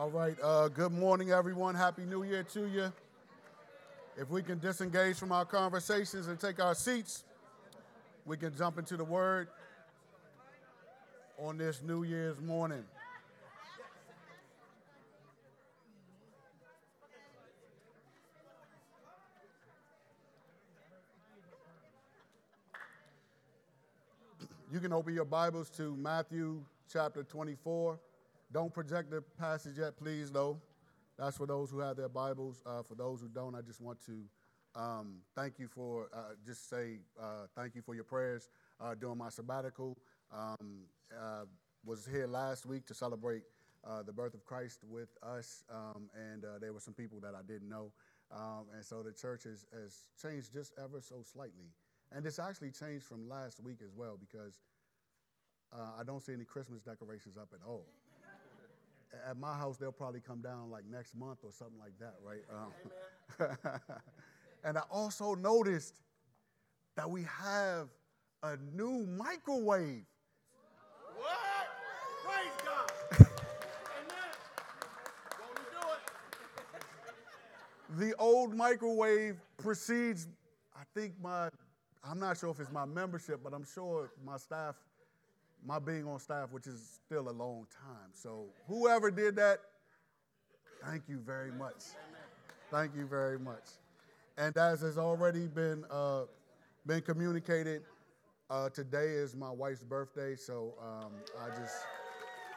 [0.00, 0.34] All right.
[0.42, 1.74] Uh, good morning, everyone.
[1.74, 2.90] Happy New Year to you.
[4.16, 7.22] If we can disengage from our conversations and take our seats,
[8.24, 9.48] we can jump into the Word
[11.38, 12.82] on this New Year's morning.
[24.72, 27.98] You can open your Bibles to Matthew chapter 24.
[28.52, 30.60] Don't project the passage yet, please, though.
[31.16, 32.62] That's for those who have their Bibles.
[32.66, 34.24] Uh, for those who don't, I just want to
[34.74, 38.50] um, thank you for, uh, just say uh, thank you for your prayers
[38.80, 39.96] uh, during my sabbatical.
[40.32, 40.82] Um,
[41.16, 41.44] uh,
[41.84, 43.42] was here last week to celebrate
[43.84, 47.42] uh, the birth of Christ with us, um, and there were some people that I
[47.46, 47.92] didn't know.
[48.32, 51.70] Um, and so the church has, has changed just ever so slightly.
[52.10, 54.58] And it's actually changed from last week as well because
[55.72, 57.86] I don't see any Christmas decorations up at all.
[59.28, 62.42] At my house, they'll probably come down like next month or something like that, right?
[62.50, 63.48] Um,
[64.64, 66.00] and I also noticed
[66.96, 67.88] that we have
[68.42, 70.04] a new microwave.
[71.16, 71.36] What?
[72.24, 73.26] Praise God.
[77.98, 80.28] The old microwave precedes,
[80.76, 81.50] I think my
[82.02, 84.76] I'm not sure if it's my membership, but I'm sure my staff,
[85.64, 88.10] my being on staff, which is still a long time.
[88.12, 89.60] So whoever did that,
[90.84, 91.82] thank you very much.
[92.70, 93.64] Thank you very much.
[94.38, 96.22] And as has already been uh,
[96.86, 97.82] been communicated,
[98.48, 101.76] uh, today is my wife's birthday, so um, I just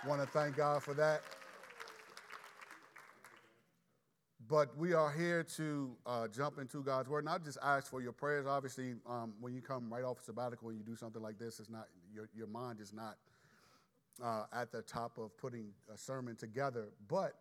[0.07, 1.21] want to thank God for that.
[4.49, 8.11] But we are here to uh, jump into God's word, not just ask for your
[8.11, 8.45] prayers.
[8.45, 11.69] Obviously, um, when you come right off sabbatical and you do something like this, it's
[11.69, 13.17] not your, your mind is not
[14.23, 16.89] uh, at the top of putting a sermon together.
[17.07, 17.33] But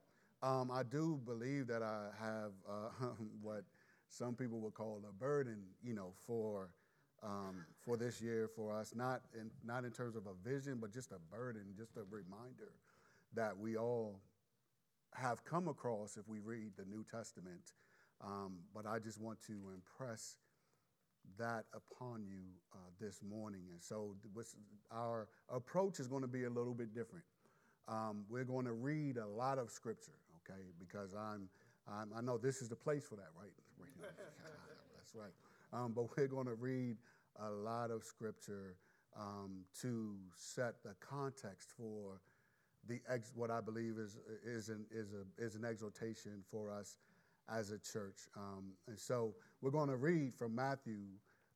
[0.43, 3.07] um, I do believe that I have uh,
[3.43, 3.65] what
[4.09, 6.75] some people would call a burden, you know, for
[7.23, 8.95] um, for this year for us.
[8.95, 12.73] Not in not in terms of a vision, but just a burden, just a reminder
[13.35, 14.21] that we all
[15.15, 17.73] have come across if we read the New Testament.
[18.25, 20.37] Um, but I just want to impress
[21.39, 22.43] that upon you
[22.75, 23.63] uh, this morning.
[23.71, 24.17] And so
[24.91, 27.25] our approach is going to be a little bit different.
[27.89, 30.13] Um, we're going to read a lot of scripture,
[30.45, 30.61] okay?
[30.79, 31.49] Because I'm,
[31.89, 33.53] I'm i know this is the place for that, right?
[34.97, 35.33] That's right.
[35.73, 36.97] Um, but we're going to read
[37.41, 38.77] a lot of scripture
[39.19, 42.21] um, to set the context for
[42.89, 46.97] the ex, what I believe is, is, an, is, a, is an exhortation for us
[47.49, 48.29] as a church.
[48.37, 50.99] Um, and so we're going to read from Matthew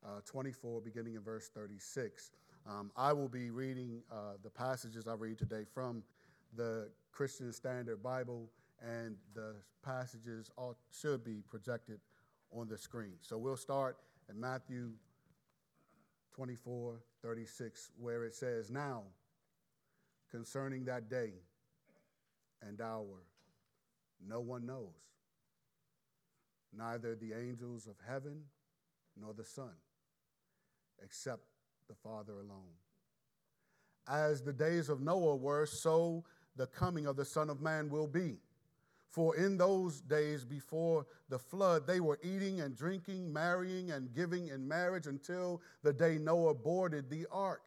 [0.05, 2.31] uh, 24, beginning in verse 36.
[2.69, 6.03] Um, I will be reading uh, the passages I read today from
[6.57, 8.51] the Christian Standard Bible,
[8.83, 9.55] and the
[9.85, 12.01] passages all should be projected
[12.53, 13.15] on the screen.
[13.21, 13.97] So we'll start
[14.29, 14.91] in Matthew
[16.35, 19.03] 24, 36, where it says, Now,
[20.31, 21.33] concerning that day
[22.63, 23.25] and hour,
[24.27, 24.95] no one knows,
[26.77, 28.43] neither the angels of heaven
[29.19, 29.73] nor the Son,
[31.03, 31.43] except
[31.89, 32.75] the Father alone.
[34.09, 36.25] As the days of Noah were, so
[36.57, 38.39] the coming of the Son of Man will be.
[39.09, 44.49] For in those days before the flood, they were eating and drinking, marrying and giving
[44.49, 47.63] in marriage until the day Noah boarded the ark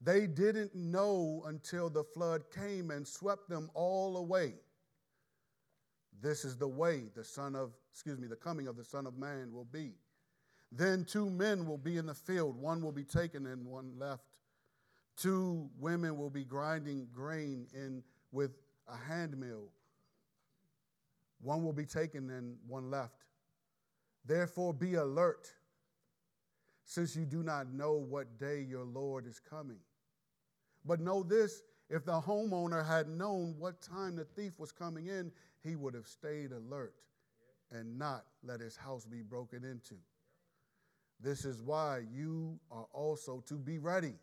[0.00, 4.54] they didn't know until the flood came and swept them all away.
[6.22, 9.18] This is the way the son of, excuse me, the coming of the Son of
[9.18, 9.92] Man will be.
[10.72, 14.24] Then two men will be in the field, one will be taken and one left.
[15.16, 18.50] Two women will be grinding grain in with
[18.88, 19.70] a hand mill.
[21.40, 23.24] One will be taken and one left.
[24.24, 25.48] Therefore, be alert
[26.84, 29.78] since you do not know what day your Lord is coming.
[30.84, 35.30] But know this if the homeowner had known what time the thief was coming in,
[35.62, 36.94] he would have stayed alert
[37.70, 39.94] and not let his house be broken into.
[41.20, 44.14] This is why you are also to be ready,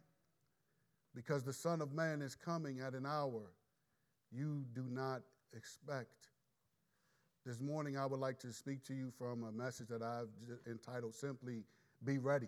[1.15, 3.51] because the Son of Man is coming at an hour
[4.31, 5.21] you do not
[5.55, 6.27] expect.
[7.45, 10.29] This morning, I would like to speak to you from a message that I've
[10.65, 11.63] entitled simply
[12.03, 12.47] be ready.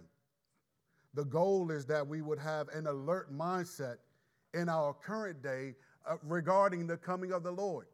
[1.13, 3.97] The goal is that we would have an alert mindset
[4.56, 5.75] in our current day
[6.10, 7.88] uh, regarding the coming of the Lord.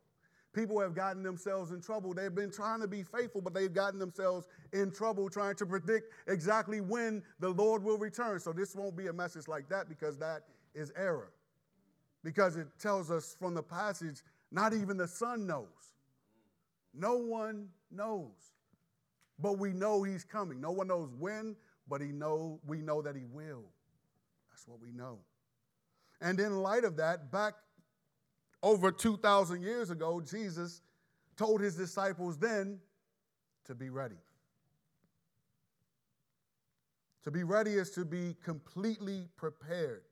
[0.54, 2.14] People have gotten themselves in trouble.
[2.14, 6.14] They've been trying to be faithful, but they've gotten themselves in trouble trying to predict
[6.28, 8.40] exactly when the Lord will return.
[8.40, 10.44] So, this won't be a message like that because that
[10.76, 11.32] is error.
[12.24, 14.22] Because it tells us from the passage
[14.52, 15.96] Not even the Son knows.
[16.94, 18.52] No one knows.
[19.40, 20.60] But we know he's coming.
[20.60, 21.56] No one knows when,
[21.88, 23.64] but he know we know that he will.
[24.52, 25.20] That's what we know.
[26.22, 27.56] And in light of that, back
[28.62, 30.82] over 2,000 years ago, Jesus
[31.36, 32.80] told his disciples then
[33.66, 34.20] to be ready.
[37.24, 40.04] To be ready is to be completely prepared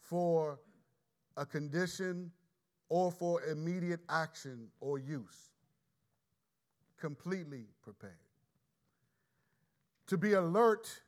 [0.00, 0.58] for
[1.36, 2.30] a condition
[2.88, 5.50] or for immediate action or use.
[6.98, 8.12] Completely prepared.
[10.08, 11.00] To be alert,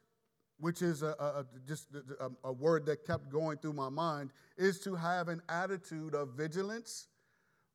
[0.63, 4.31] which is a, a, just a, um, a word that kept going through my mind,
[4.57, 7.09] is to have an attitude of vigilance,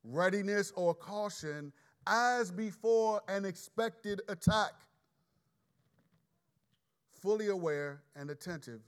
[0.06, 1.74] readiness, or caution
[2.08, 4.72] as before an expected attack.
[7.22, 8.80] Fully aware and attentive,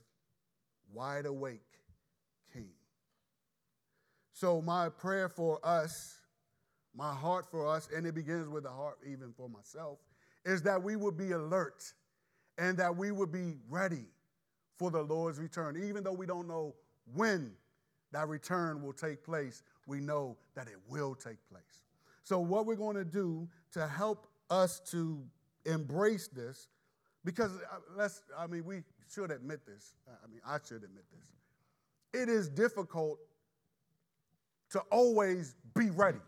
[0.94, 1.60] wide awake
[2.54, 2.70] king.
[4.32, 6.20] So, my prayer for us,
[6.96, 9.98] my heart for us, and it begins with the heart even for myself,
[10.46, 11.92] is that we would be alert
[12.60, 14.04] and that we would be ready
[14.78, 15.82] for the Lord's return.
[15.82, 16.74] Even though we don't know
[17.14, 17.52] when
[18.12, 21.62] that return will take place, we know that it will take place.
[22.22, 25.24] So, what we're going to do to help us to
[25.64, 26.68] embrace this,
[27.24, 29.94] because uh, let's, I mean, we should admit this.
[30.06, 32.22] I mean, I should admit this.
[32.22, 33.18] It is difficult
[34.72, 36.18] to always be ready.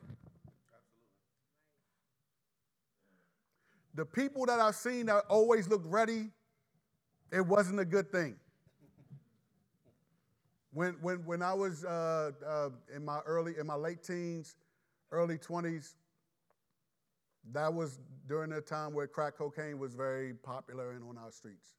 [3.95, 6.31] The people that I've seen that always look ready,
[7.31, 8.37] it wasn't a good thing.
[10.73, 14.57] When, when, when I was uh, uh, in my early, in my late teens,
[15.11, 15.95] early 20s,
[17.53, 21.75] that was during a time where crack cocaine was very popular and on our streets.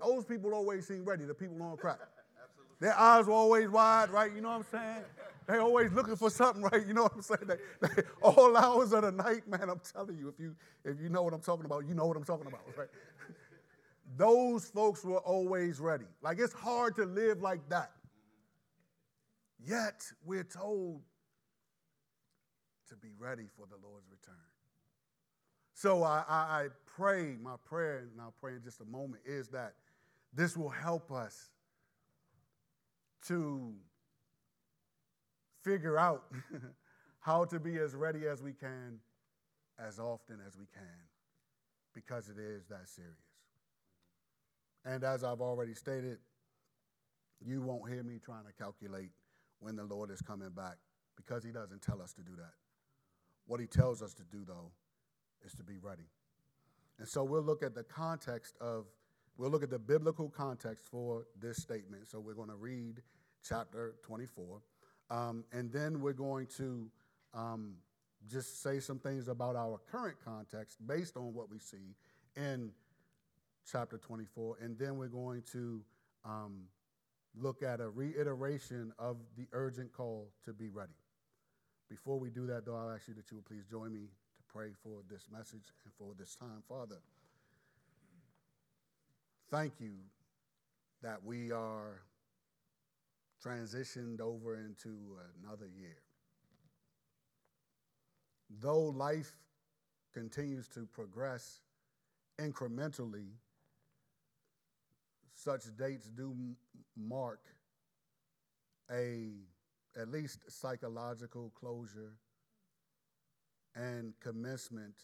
[0.00, 1.98] Those people always seem ready, the people on crack.
[2.80, 4.32] Their eyes were always wide, right?
[4.34, 5.04] You know what I'm saying?
[5.46, 6.86] They always looking for something, right?
[6.86, 7.46] You know what I'm saying?
[7.46, 9.68] They, they, all hours of the night, man.
[9.68, 10.54] I'm telling you, if you
[10.84, 12.88] if you know what I'm talking about, you know what I'm talking about, right?
[14.16, 16.06] Those folks were always ready.
[16.22, 17.92] Like it's hard to live like that.
[19.64, 21.02] Yet we're told
[22.88, 24.34] to be ready for the Lord's return.
[25.74, 29.48] So I, I, I pray, my prayer, and I'll pray in just a moment, is
[29.48, 29.74] that
[30.32, 31.50] this will help us
[33.26, 33.72] to
[35.62, 36.24] figure out
[37.20, 38.98] how to be as ready as we can,
[39.78, 40.82] as often as we can,
[41.94, 43.16] because it is that serious.
[44.84, 46.18] And as I've already stated,
[47.40, 49.10] you won't hear me trying to calculate
[49.60, 50.76] when the Lord is coming back
[51.16, 52.52] because He doesn't tell us to do that.
[53.46, 54.72] What He tells us to do, though,
[55.44, 56.08] is to be ready.
[56.98, 58.86] And so we'll look at the context of,
[59.36, 62.08] we'll look at the biblical context for this statement.
[62.08, 63.02] So we're going to read
[63.46, 64.60] chapter 24.
[65.12, 66.90] Um, and then we're going to
[67.34, 67.74] um,
[68.30, 71.94] just say some things about our current context based on what we see
[72.34, 72.70] in
[73.70, 74.56] chapter 24.
[74.62, 75.82] And then we're going to
[76.24, 76.62] um,
[77.38, 80.92] look at a reiteration of the urgent call to be ready.
[81.90, 84.00] Before we do that, though, I'll ask you that you will please join me
[84.36, 86.62] to pray for this message and for this time.
[86.66, 86.96] Father,
[89.50, 89.92] thank you
[91.02, 92.00] that we are
[93.44, 95.98] transitioned over into another year.
[98.60, 99.32] Though life
[100.12, 101.60] continues to progress
[102.38, 103.30] incrementally,
[105.34, 106.34] such dates do
[106.96, 107.40] mark
[108.90, 109.30] a
[109.98, 112.14] at least psychological closure
[113.74, 114.94] and commencement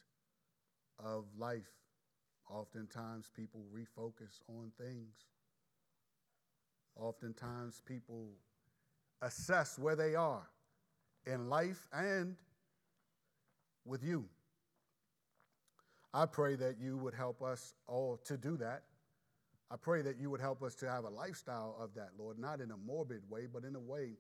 [0.99, 1.71] of life.
[2.51, 5.27] Oftentimes, people refocus on things
[6.99, 8.31] Oftentimes, people
[9.23, 10.49] assess where they are
[11.27, 12.37] in life and
[13.85, 14.25] with you.
[16.13, 18.83] I pray that you would help us all to do that.
[19.71, 22.61] I pray that you would help us to have a lifestyle of that, Lord, not
[22.61, 24.17] in a morbid way, but in a way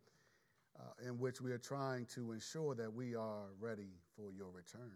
[0.79, 4.93] uh, in which we are trying to ensure that we are ready for your return.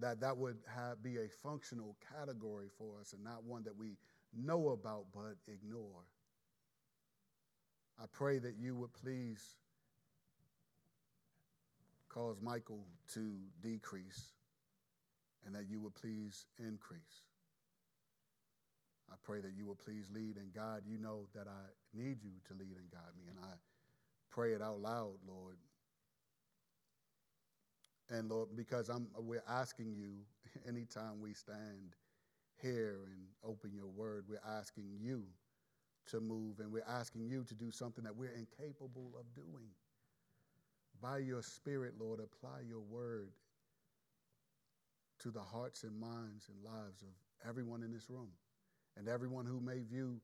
[0.00, 3.96] That that would have, be a functional category for us and not one that we
[4.36, 6.04] know about but ignore.
[8.00, 9.56] I pray that you would please
[12.08, 14.32] cause Michael to decrease
[15.46, 17.22] and that you would please increase.
[19.10, 20.82] I pray that you would please lead and guide.
[20.86, 23.52] You know that I need you to lead and guide me, and I
[24.30, 25.56] pray it out loud, Lord.
[28.10, 30.24] And Lord, because I'm, we're asking you
[30.68, 31.94] anytime we stand
[32.64, 35.22] hear and open your word, we're asking you
[36.10, 39.68] to move, and we're asking you to do something that we're incapable of doing.
[41.00, 43.28] By your Spirit, Lord, apply your word
[45.20, 48.28] to the hearts and minds and lives of everyone in this room
[48.96, 50.20] and everyone who may view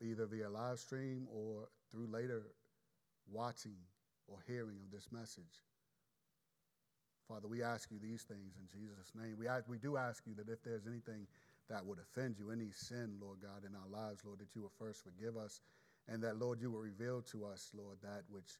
[0.00, 2.42] either via live stream or through later
[3.30, 3.76] watching
[4.28, 5.60] or hearing of this message.
[7.28, 9.36] Father, we ask you these things in Jesus' name.
[9.38, 11.26] We, ask, we do ask you that if there's anything
[11.70, 14.72] that would offend you, any sin, Lord God, in our lives, Lord, that you will
[14.78, 15.60] first forgive us,
[16.08, 18.58] and that, Lord, you will reveal to us, Lord, that which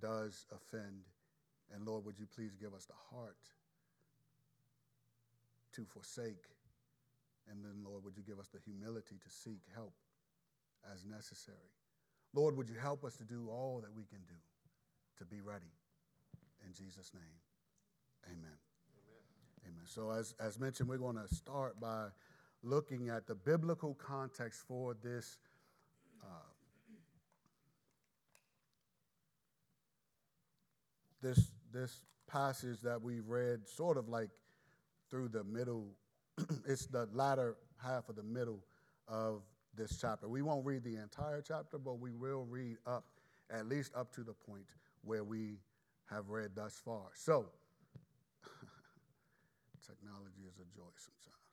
[0.00, 1.10] does offend.
[1.74, 3.36] And, Lord, would you please give us the heart
[5.74, 6.46] to forsake?
[7.50, 9.94] And then, Lord, would you give us the humility to seek help
[10.94, 11.74] as necessary?
[12.34, 14.38] Lord, would you help us to do all that we can do
[15.18, 15.72] to be ready?
[16.64, 17.38] In Jesus' name,
[18.28, 18.56] amen.
[19.66, 19.84] Amen.
[19.86, 22.06] So, as, as mentioned, we're going to start by
[22.62, 25.38] looking at the biblical context for this.
[26.22, 26.26] Uh,
[31.20, 34.30] this this passage that we've read sort of like
[35.10, 35.86] through the middle
[36.66, 38.60] it's the latter half of the middle
[39.08, 39.42] of
[39.74, 43.04] this chapter we won't read the entire chapter but we will read up
[43.50, 44.66] at least up to the point
[45.02, 45.56] where we
[46.10, 47.46] have read thus far so
[49.88, 51.48] technology is a joy sometimes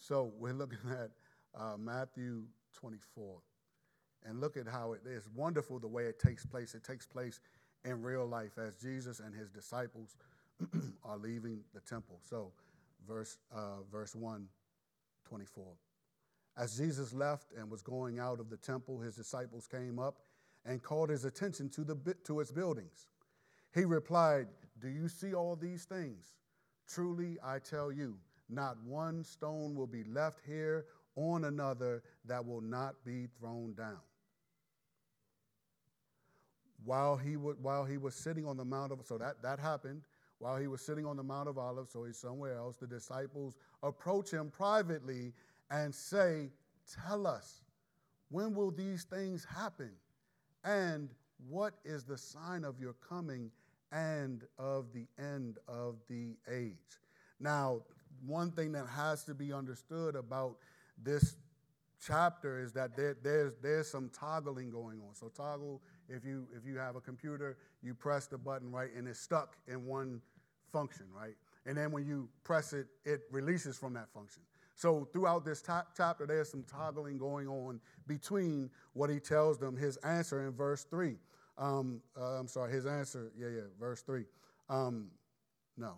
[0.00, 1.10] so we're looking at
[1.58, 3.38] uh, Matthew 24.
[4.24, 6.74] And look at how it is wonderful the way it takes place.
[6.74, 7.40] It takes place
[7.84, 10.16] in real life as Jesus and his disciples
[11.04, 12.18] are leaving the temple.
[12.28, 12.52] So,
[13.06, 14.46] verse, uh, verse 1,
[15.24, 15.64] 24.
[16.56, 20.18] As Jesus left and was going out of the temple, his disciples came up
[20.66, 23.06] and called his attention to, the, to its buildings.
[23.72, 24.48] He replied,
[24.80, 26.34] Do you see all these things?
[26.88, 28.16] Truly, I tell you,
[28.48, 34.00] not one stone will be left here on another that will not be thrown down.
[36.84, 40.02] While he, while he was sitting on the Mount of, so that, that happened,
[40.38, 43.56] while he was sitting on the Mount of Olives, so he's somewhere else, the disciples
[43.82, 45.34] approach him privately
[45.70, 46.50] and say,
[47.06, 47.62] Tell us,
[48.30, 49.90] when will these things happen?
[50.64, 51.10] And
[51.48, 53.50] what is the sign of your coming
[53.92, 57.00] and of the end of the age?
[57.40, 57.82] Now,
[58.26, 60.56] one thing that has to be understood about
[61.02, 61.36] this
[62.04, 65.14] chapter is that there, there's, there's some toggling going on.
[65.14, 69.06] So toggle, if you, if you have a computer, you press the button, right, and
[69.08, 70.20] it's stuck in one
[70.72, 71.34] function, right?
[71.66, 74.42] And then when you press it, it releases from that function.
[74.74, 75.62] So throughout this
[75.96, 80.84] chapter, there's some toggling going on between what he tells them, his answer in verse
[80.84, 81.16] 3.
[81.58, 84.24] Um, uh, I'm sorry, his answer, yeah, yeah, verse 3.
[84.68, 85.08] Um,
[85.76, 85.94] no,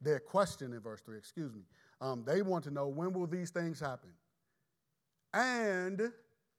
[0.00, 1.62] their question in verse 3, excuse me.
[2.00, 4.10] Um, they want to know when will these things happen?
[5.32, 6.12] And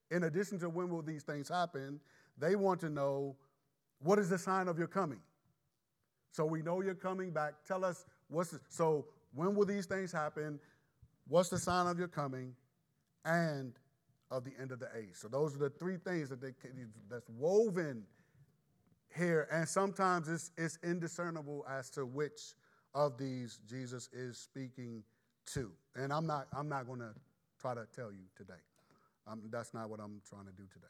[0.10, 2.00] in addition to when will these things happen,
[2.38, 3.36] they want to know
[4.00, 5.20] what is the sign of your coming?
[6.32, 7.54] So we know you're coming back.
[7.68, 10.60] Tell us what's the, so when will these things happen?
[11.28, 12.54] What's the sign of your coming?
[13.26, 13.74] And
[14.30, 15.14] of the end of the age.
[15.14, 16.54] So those are the three things that they,
[17.10, 18.04] that's woven
[19.16, 22.54] here, and sometimes it's, it's indiscernible as to which
[22.94, 25.04] of these Jesus is speaking
[25.54, 25.72] to.
[25.96, 27.14] And I'm not, I'm not going to
[27.60, 28.60] try to tell you today.
[29.28, 30.88] Um, that's not what I'm trying to do today.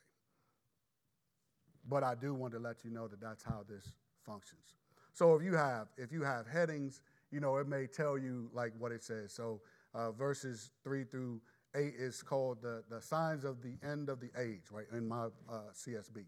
[1.87, 3.93] But I do want to let you know that that's how this
[4.25, 4.75] functions.
[5.13, 7.01] So if you have, if you have headings,
[7.31, 9.31] you know, it may tell you like what it says.
[9.33, 9.61] So
[9.93, 11.41] uh, verses three through
[11.77, 15.25] eight is called the, the signs of the end of the age, right, in my
[15.49, 16.25] uh, CSB.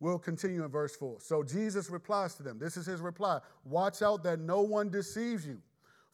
[0.00, 1.20] We'll continue in verse 4.
[1.20, 2.58] So Jesus replies to them.
[2.58, 5.62] This is his reply Watch out that no one deceives you,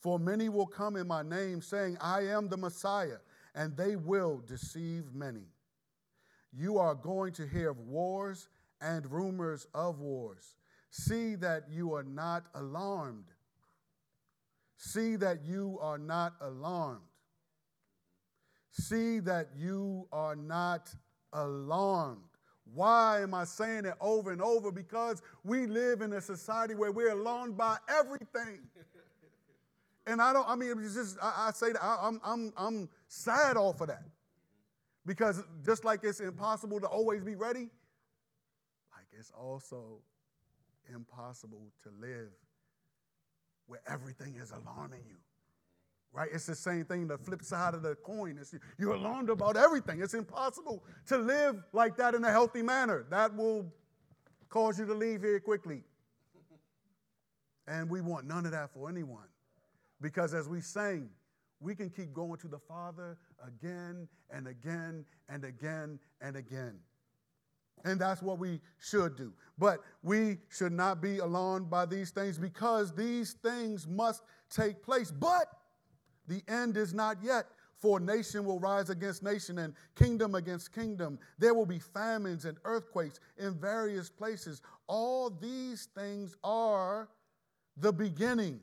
[0.00, 3.18] for many will come in my name, saying, I am the Messiah,
[3.54, 5.46] and they will deceive many.
[6.52, 8.48] You are going to hear of wars
[8.80, 10.54] and rumors of wars.
[10.90, 13.26] See that you are not alarmed.
[14.76, 17.09] See that you are not alarmed.
[18.70, 20.94] See that you are not
[21.32, 22.22] alarmed.
[22.72, 24.70] Why am I saying it over and over?
[24.70, 28.60] Because we live in a society where we're alarmed by everything.
[30.06, 32.88] and I don't, I mean, it's just, I, I say that I, I'm, I'm, I'm
[33.08, 34.04] sad off of that.
[35.04, 37.70] Because just like it's impossible to always be ready,
[38.92, 39.98] like it's also
[40.94, 42.30] impossible to live
[43.66, 45.16] where everything is alarming you
[46.12, 46.28] right?
[46.32, 48.36] It's the same thing, the flip side of the coin.
[48.40, 50.02] It's, you're alarmed about everything.
[50.02, 53.06] It's impossible to live like that in a healthy manner.
[53.10, 53.72] That will
[54.48, 55.82] cause you to leave here quickly.
[57.68, 59.28] And we want none of that for anyone.
[60.00, 61.08] Because as we sang,
[61.60, 66.78] we can keep going to the Father again and again and again and again.
[67.84, 69.32] And that's what we should do.
[69.58, 75.10] But we should not be alarmed by these things because these things must take place.
[75.10, 75.46] But
[76.26, 77.46] the end is not yet.
[77.80, 81.18] For nation will rise against nation and kingdom against kingdom.
[81.38, 84.60] There will be famines and earthquakes in various places.
[84.86, 87.08] All these things are
[87.78, 88.60] the beginning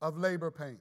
[0.00, 0.78] of labor pains.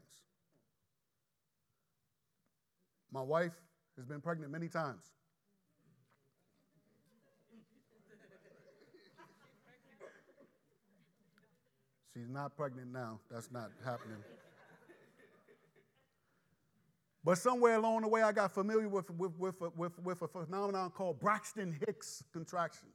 [3.12, 3.56] My wife
[3.98, 5.04] has been pregnant many times.
[12.14, 13.20] She's not pregnant now.
[13.32, 14.18] That's not happening.
[17.24, 20.90] But somewhere along the way, I got familiar with, with, with, with, with a phenomenon
[20.92, 22.94] called Braxton Hicks contractions.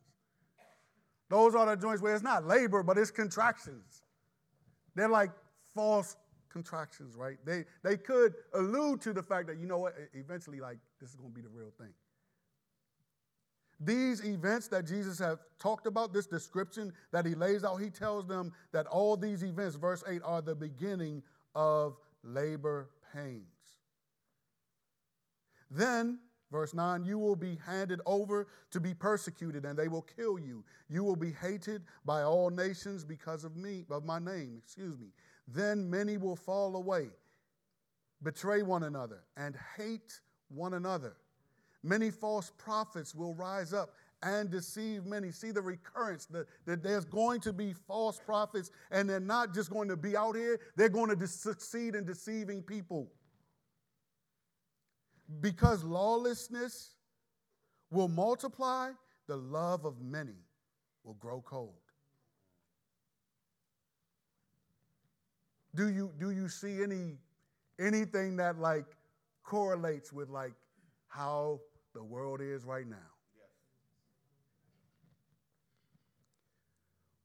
[1.28, 4.02] Those are the joints where it's not labor, but it's contractions.
[4.95, 5.31] They're like
[5.75, 6.16] false
[6.50, 7.37] contractions, right?
[7.45, 11.16] They, they could allude to the fact that, you know what, eventually, like, this is
[11.16, 11.93] going to be the real thing.
[13.81, 18.26] These events that Jesus has talked about, this description that he lays out, he tells
[18.26, 21.23] them that all these events, verse 8, are the beginning
[21.54, 23.53] of labor pains.
[25.75, 26.19] Then,
[26.52, 30.64] verse 9, you will be handed over to be persecuted, and they will kill you.
[30.88, 35.09] You will be hated by all nations because of me, of my name, excuse me.
[35.49, 37.09] Then many will fall away,
[38.23, 41.16] betray one another, and hate one another.
[41.83, 43.90] Many false prophets will rise up
[44.23, 45.31] and deceive many.
[45.31, 49.71] See the recurrence that, that there's going to be false prophets, and they're not just
[49.71, 53.11] going to be out here, they're going to succeed in deceiving people.
[55.40, 56.90] Because lawlessness
[57.90, 58.90] will multiply,
[59.26, 60.45] the love of many
[61.02, 61.73] will grow cold.
[65.75, 67.16] Do you, do you see any
[67.78, 68.87] anything that like
[69.43, 70.54] correlates with like
[71.09, 71.61] how
[71.95, 72.97] the world is right now.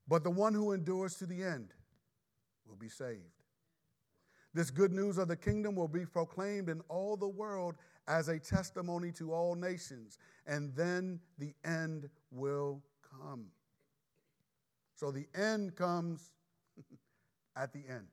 [0.08, 1.70] But the one who endures to the end
[2.68, 3.39] will be saved.
[4.54, 7.76] This good news of the kingdom will be proclaimed in all the world
[8.08, 12.82] as a testimony to all nations, and then the end will
[13.22, 13.46] come.
[14.96, 16.32] So the end comes
[17.56, 18.08] at the end.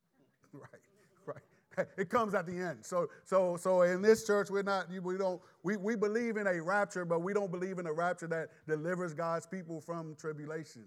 [0.52, 0.82] right
[1.28, 1.86] right.
[1.96, 2.78] it comes at the end.
[2.84, 6.60] So, so, so in this church, we're not, we don't, we, we believe in a
[6.60, 10.84] rapture, but we don't believe in a rapture that delivers God's people from tribulation.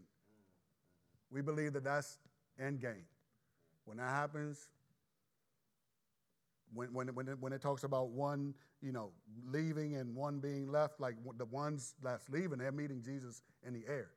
[1.31, 2.17] We believe that that's
[2.59, 3.05] end game.
[3.85, 4.67] When that happens,
[6.73, 9.11] when, when, when, it, when it talks about one, you know,
[9.45, 13.83] leaving and one being left, like the ones that's leaving, they're meeting Jesus in the
[13.87, 14.11] air.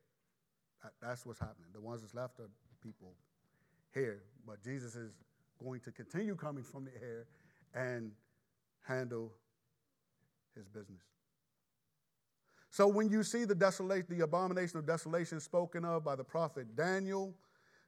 [0.83, 1.71] That, that's what's happening.
[1.73, 2.51] The ones that's left are
[2.83, 3.15] people
[3.93, 5.13] here, but Jesus is
[5.63, 7.27] going to continue coming from the air
[7.75, 8.13] and
[8.83, 9.33] handle
[10.55, 11.03] his business.
[12.71, 16.75] So when you see the desolation, the abomination of desolation spoken of by the prophet
[16.77, 17.35] Daniel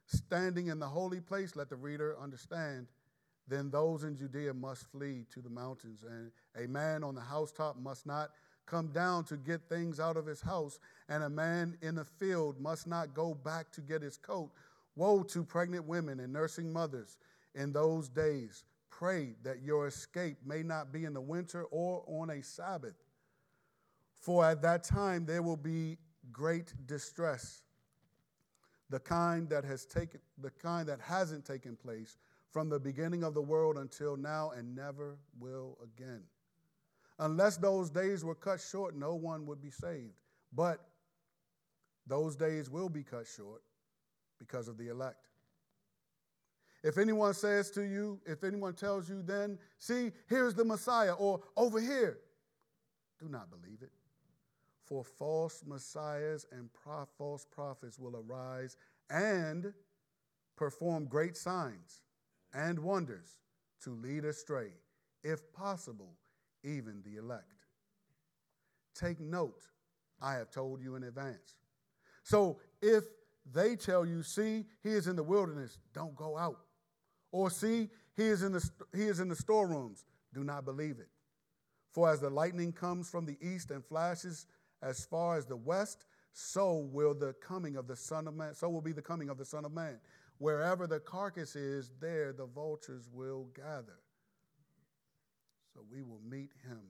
[0.05, 2.87] standing in the holy place, let the reader understand,
[3.47, 6.03] then those in Judea must flee to the mountains.
[6.03, 6.31] And
[6.61, 8.31] a man on the housetop must not
[8.65, 12.59] come down to get things out of his house, and a man in the field
[12.59, 14.51] must not go back to get his coat.
[14.95, 17.17] Woe to pregnant women and nursing mothers
[17.55, 18.65] in those days.
[18.89, 22.95] Pray that your escape may not be in the winter or on a Sabbath.
[24.19, 25.97] For at that time there will be
[26.31, 27.61] great distress,
[28.89, 32.17] the kind that has taken the kind that hasn't taken place
[32.57, 36.23] from the beginning of the world until now and never will again.
[37.19, 40.17] Unless those days were cut short, no one would be saved.
[40.51, 40.83] But
[42.07, 43.61] those days will be cut short
[44.39, 45.27] because of the elect.
[46.83, 51.41] If anyone says to you, if anyone tells you, then, see, here's the Messiah, or
[51.55, 52.17] over here,
[53.19, 53.91] do not believe it.
[54.83, 56.69] For false messiahs and
[57.19, 58.77] false prophets will arise
[59.11, 59.75] and
[60.55, 62.01] perform great signs
[62.53, 63.37] and wonders
[63.83, 64.71] to lead astray,
[65.23, 66.15] if possible,
[66.63, 67.63] even the elect.
[68.95, 69.61] Take note,
[70.21, 71.55] I have told you in advance.
[72.23, 73.03] So if
[73.53, 76.59] they tell you, see, he is in the wilderness, don't go out.
[77.31, 80.05] Or see, he is in the, he is in the storerooms.
[80.33, 81.09] Do not believe it.
[81.91, 84.45] For as the lightning comes from the east and flashes
[84.81, 88.69] as far as the west, so will the coming of the Son of Man, so
[88.69, 89.99] will be the coming of the Son of Man.
[90.39, 93.99] Wherever the carcass is, there the vultures will gather.
[95.73, 96.81] So we will meet him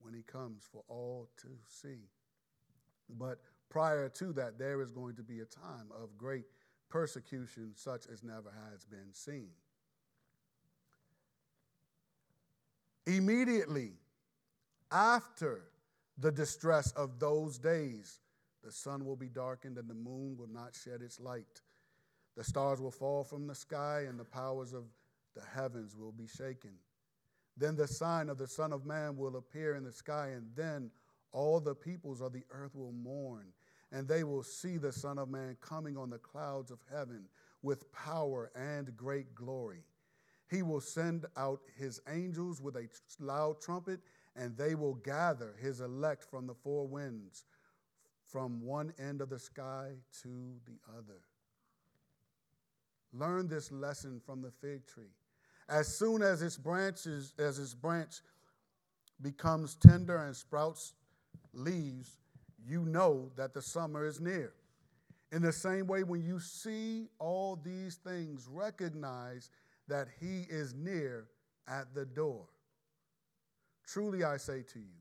[0.00, 2.08] when he comes for all to see.
[3.08, 6.44] But prior to that, there is going to be a time of great
[6.88, 9.50] persecution such as never has been seen.
[13.06, 13.92] Immediately
[14.90, 15.70] after
[16.18, 18.20] the distress of those days,
[18.62, 21.62] the sun will be darkened and the moon will not shed its light.
[22.40, 24.84] The stars will fall from the sky and the powers of
[25.36, 26.70] the heavens will be shaken.
[27.54, 30.90] Then the sign of the Son of Man will appear in the sky, and then
[31.32, 33.52] all the peoples of the earth will mourn,
[33.92, 37.26] and they will see the Son of Man coming on the clouds of heaven
[37.60, 39.84] with power and great glory.
[40.48, 44.00] He will send out his angels with a loud trumpet,
[44.34, 47.44] and they will gather his elect from the four winds,
[48.24, 49.90] from one end of the sky
[50.22, 51.20] to the other.
[53.12, 55.12] Learn this lesson from the fig tree.
[55.68, 58.20] As soon as its branches, as its branch
[59.20, 60.94] becomes tender and sprouts
[61.52, 62.16] leaves,
[62.66, 64.52] you know that the summer is near.
[65.32, 69.50] In the same way, when you see all these things, recognize
[69.86, 71.26] that he is near
[71.68, 72.46] at the door.
[73.86, 75.00] Truly, I say to you,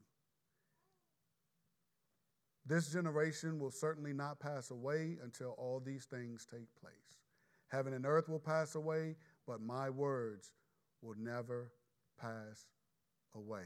[2.66, 7.19] this generation will certainly not pass away until all these things take place.
[7.70, 9.16] Heaven and earth will pass away,
[9.48, 10.52] but my words
[11.02, 11.72] will never
[12.20, 12.66] pass
[13.36, 13.64] away.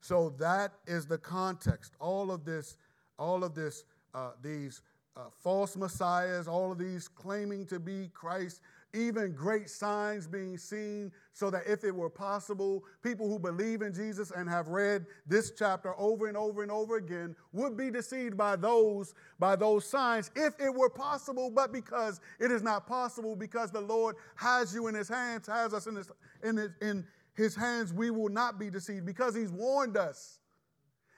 [0.00, 1.94] So that is the context.
[2.00, 2.76] All of this,
[3.18, 4.82] all of this, uh, these
[5.16, 8.60] uh, false messiahs, all of these claiming to be Christ,
[8.94, 13.94] even great signs being seen, so that if it were possible, people who believe in
[13.94, 18.36] Jesus and have read this chapter over and over and over again would be deceived
[18.36, 23.34] by those by those signs if it were possible, but because it is not possible,
[23.34, 26.10] because the Lord has you in his hands, has us in his
[26.42, 30.38] in his, in his hands, we will not be deceived because he's warned us.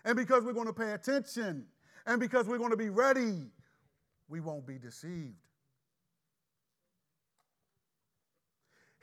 [0.05, 1.67] And because we're going to pay attention
[2.07, 3.47] and because we're going to be ready,
[4.29, 5.35] we won't be deceived.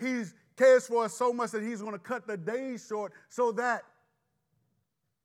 [0.02, 0.24] He
[0.58, 3.84] cares for us so much that He's going to cut the days short so that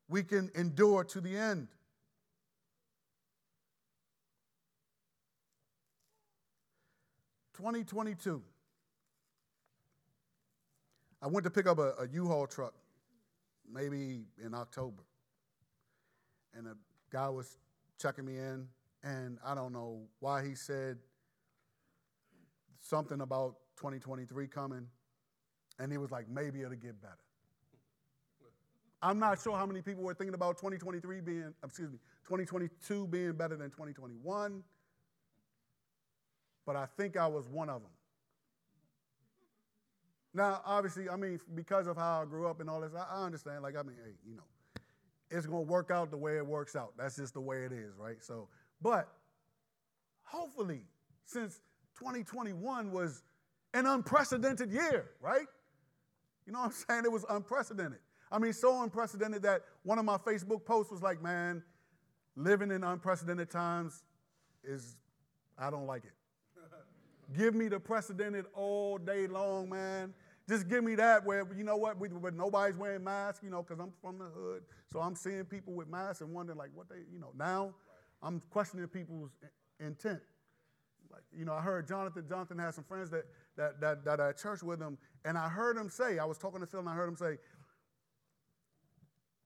[0.09, 1.69] we can endure to the end.
[7.55, 8.43] Twenty twenty two.
[11.23, 12.75] I went to pick up a a U-Haul truck,
[13.73, 15.03] maybe in October,
[16.55, 16.77] and a
[17.11, 17.57] guy was
[17.99, 18.69] checking me in,
[19.03, 20.99] and I don't know why he said
[22.81, 24.87] something about 2023 coming,
[25.79, 27.17] and he was like, maybe it'll get better.
[29.03, 33.33] I'm not sure how many people were thinking about 2023 being, excuse me, 2022 being
[33.33, 34.63] better than 2021,
[36.65, 37.91] but I think I was one of them.
[40.37, 43.63] Now, obviously, I mean, because of how I grew up and all this, I, understand.
[43.63, 44.43] Like, I mean, hey, you know,
[45.31, 46.93] it's going to work out the way it works out.
[46.99, 48.23] That's just the way it is, right?
[48.23, 48.49] So,
[48.83, 49.09] but
[50.25, 50.83] hopefully,
[51.25, 51.61] since
[51.99, 53.23] 2021 was
[53.77, 55.47] an unprecedented year, right?
[56.47, 57.03] You know what I'm saying?
[57.05, 57.99] It was unprecedented.
[58.33, 61.63] I mean, so unprecedented that one of my Facebook posts was like, man,
[62.37, 64.03] living in unprecedented times
[64.65, 64.97] is,
[65.59, 66.15] I don't like it.
[67.37, 70.15] give me the precedented all day long, man.
[70.49, 73.63] Just give me that where, you know what, we, where nobody's wearing masks, you know,
[73.63, 74.63] because I'm from the hood.
[74.91, 77.75] So I'm seeing people with masks and wondering, like, what they, you know, now
[78.23, 79.31] I'm questioning people's
[79.81, 80.21] intent.
[81.11, 83.25] Like, you know, I heard Jonathan, Jonathan has some friends that
[83.57, 86.61] that, that, that I church with him, and I heard him say, I was talking
[86.61, 87.39] to Phil, and I heard him say,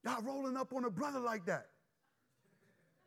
[0.03, 1.67] Y'all rolling up on a brother like that.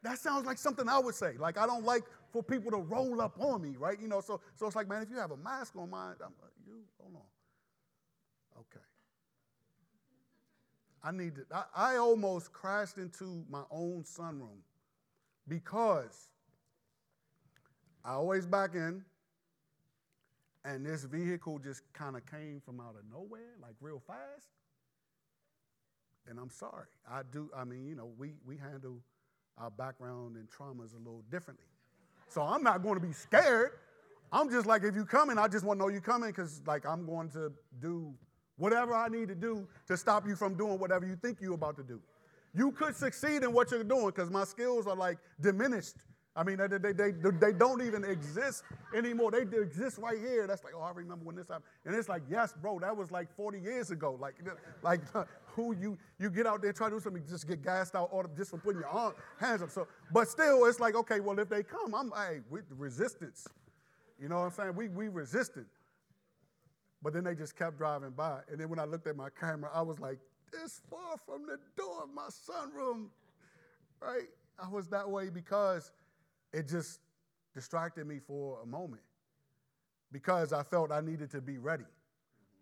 [0.02, 1.32] That sounds like something I would say.
[1.38, 3.98] Like, I don't like for people to roll up on me, right?
[4.00, 6.32] You know, so, so it's like, man, if you have a mask on, mine, I'm
[6.66, 8.60] you, hold on.
[8.60, 8.84] Okay.
[11.02, 14.60] I need to, I, I almost crashed into my own sunroom
[15.48, 16.28] because
[18.04, 19.04] I always back in,
[20.64, 24.48] and this vehicle just kind of came from out of nowhere, like real fast.
[26.26, 26.86] And I'm sorry.
[27.10, 29.00] I do, I mean, you know, we, we handle
[29.58, 31.66] our background and traumas a little differently.
[32.28, 33.72] So I'm not going to be scared.
[34.32, 36.86] I'm just like, if you coming, I just want to know you coming because, like,
[36.86, 38.14] I'm going to do
[38.56, 41.76] whatever I need to do to stop you from doing whatever you think you're about
[41.76, 42.00] to do.
[42.54, 45.96] You could succeed in what you're doing because my skills are like diminished
[46.36, 49.30] I mean, they, they, they, they don't even exist anymore.
[49.30, 50.48] They exist right here.
[50.48, 51.66] That's like, oh, I remember when this happened.
[51.84, 54.18] And it's like, yes, bro, that was like 40 years ago.
[54.20, 54.34] Like,
[54.82, 55.00] like
[55.54, 58.28] who you you get out there try to do something, just get gassed out or
[58.36, 59.70] just for putting your arm, hands up.
[59.70, 63.46] So, but still, it's like, okay, well, if they come, I'm hey, with resistance.
[64.20, 64.74] You know what I'm saying?
[64.74, 65.66] We we resisted.
[67.00, 68.40] But then they just kept driving by.
[68.50, 70.18] And then when I looked at my camera, I was like,
[70.50, 73.08] this far from the door of my sunroom.
[74.00, 74.28] Right?
[74.58, 75.92] I was that way because
[76.54, 77.00] it just
[77.54, 79.02] distracted me for a moment
[80.12, 81.84] because I felt I needed to be ready.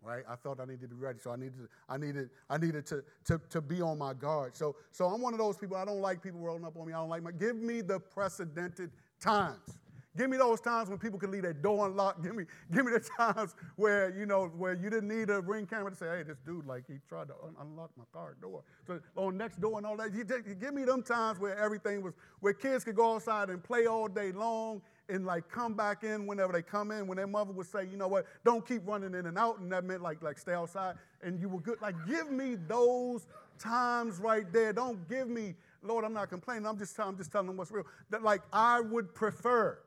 [0.02, 0.24] right?
[0.28, 3.04] I felt I needed to be ready, so I needed, I needed, I needed to,
[3.26, 4.56] to, to be on my guard.
[4.56, 5.76] So, so I'm one of those people.
[5.76, 6.92] I don't like people rolling up on me.
[6.92, 7.32] I don't like my.
[7.32, 9.78] Give me the precedented times.
[10.16, 12.22] Give me those times when people can leave their door unlocked.
[12.22, 15.66] Give me, give me the times where you know where you didn't need a ring
[15.66, 18.62] camera to say, "Hey, this dude like he tried to un- unlock my car door."
[18.86, 20.12] So on Nextdoor and all that.
[20.12, 23.64] You just, give me them times where everything was where kids could go outside and
[23.64, 27.06] play all day long and like come back in whenever they come in.
[27.06, 28.26] When their mother would say, "You know what?
[28.44, 31.48] Don't keep running in and out," and that meant like like stay outside, and you
[31.48, 31.80] were good.
[31.80, 33.26] Like give me those
[33.58, 34.74] times right there.
[34.74, 36.04] Don't give me, Lord.
[36.04, 36.66] I'm not complaining.
[36.66, 37.86] I'm just I'm just telling them what's real.
[38.10, 39.78] That like I would prefer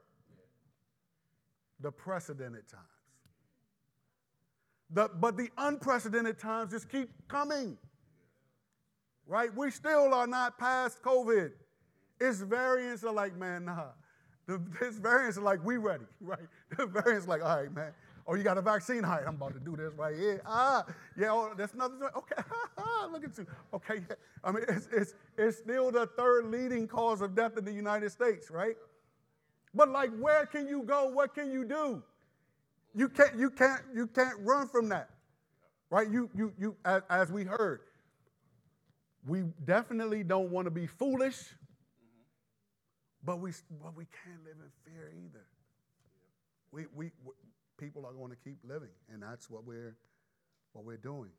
[1.80, 2.84] the precedented times.
[4.92, 7.78] The, but the unprecedented times just keep coming.
[9.28, 9.56] Right?
[9.56, 11.52] We still are not past COVID.
[12.20, 13.88] Its variants are like, man, nah.
[14.46, 16.48] The, this variants are like, we ready, right?
[16.78, 17.92] The variants like, all right, man.
[18.28, 19.06] Oh, you got a vaccine?
[19.06, 20.42] All right, I'm about to do this right here.
[20.46, 20.84] Ah,
[21.16, 22.00] yeah, oh, that's nothing.
[22.16, 22.42] Okay,
[23.12, 23.46] look at you.
[23.74, 24.02] Okay,
[24.44, 28.12] I mean, it's, it's, it's still the third leading cause of death in the United
[28.12, 28.76] States, right?
[29.76, 31.10] But like, where can you go?
[31.10, 32.02] What can you do?
[32.96, 35.10] You can't, you can't, you can't run from that.
[35.90, 36.10] Right?
[36.10, 37.82] You, you, you, as, as we heard,
[39.28, 41.38] we definitely don't want to be foolish,
[43.24, 43.52] but we,
[43.84, 45.46] but we can't live in fear either.
[46.72, 47.34] We, we, we
[47.78, 49.98] people are going to keep living, and that's what we're,
[50.72, 51.32] what we're doing.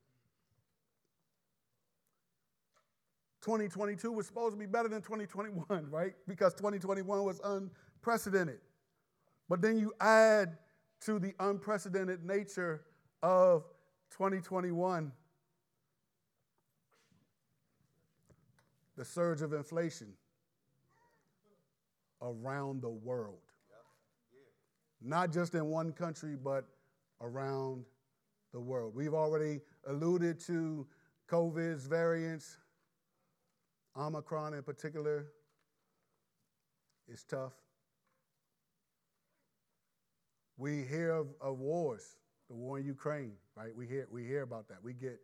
[3.46, 6.14] 2022 was supposed to be better than 2021, right?
[6.26, 7.40] Because 2021 was
[8.06, 8.60] unprecedented.
[9.48, 10.58] But then you add
[11.02, 12.82] to the unprecedented nature
[13.22, 13.64] of
[14.10, 15.12] 2021
[18.96, 20.12] the surge of inflation
[22.22, 23.40] around the world.
[25.02, 26.64] Not just in one country, but
[27.20, 27.84] around
[28.52, 28.94] the world.
[28.94, 30.86] We've already alluded to
[31.28, 32.56] COVID's variants,
[33.96, 35.26] Omicron in particular.
[37.08, 37.52] Is tough.
[40.56, 42.16] We hear of, of wars,
[42.48, 43.74] the war in Ukraine, right?
[43.76, 44.78] We hear, we hear about that.
[44.82, 45.20] We get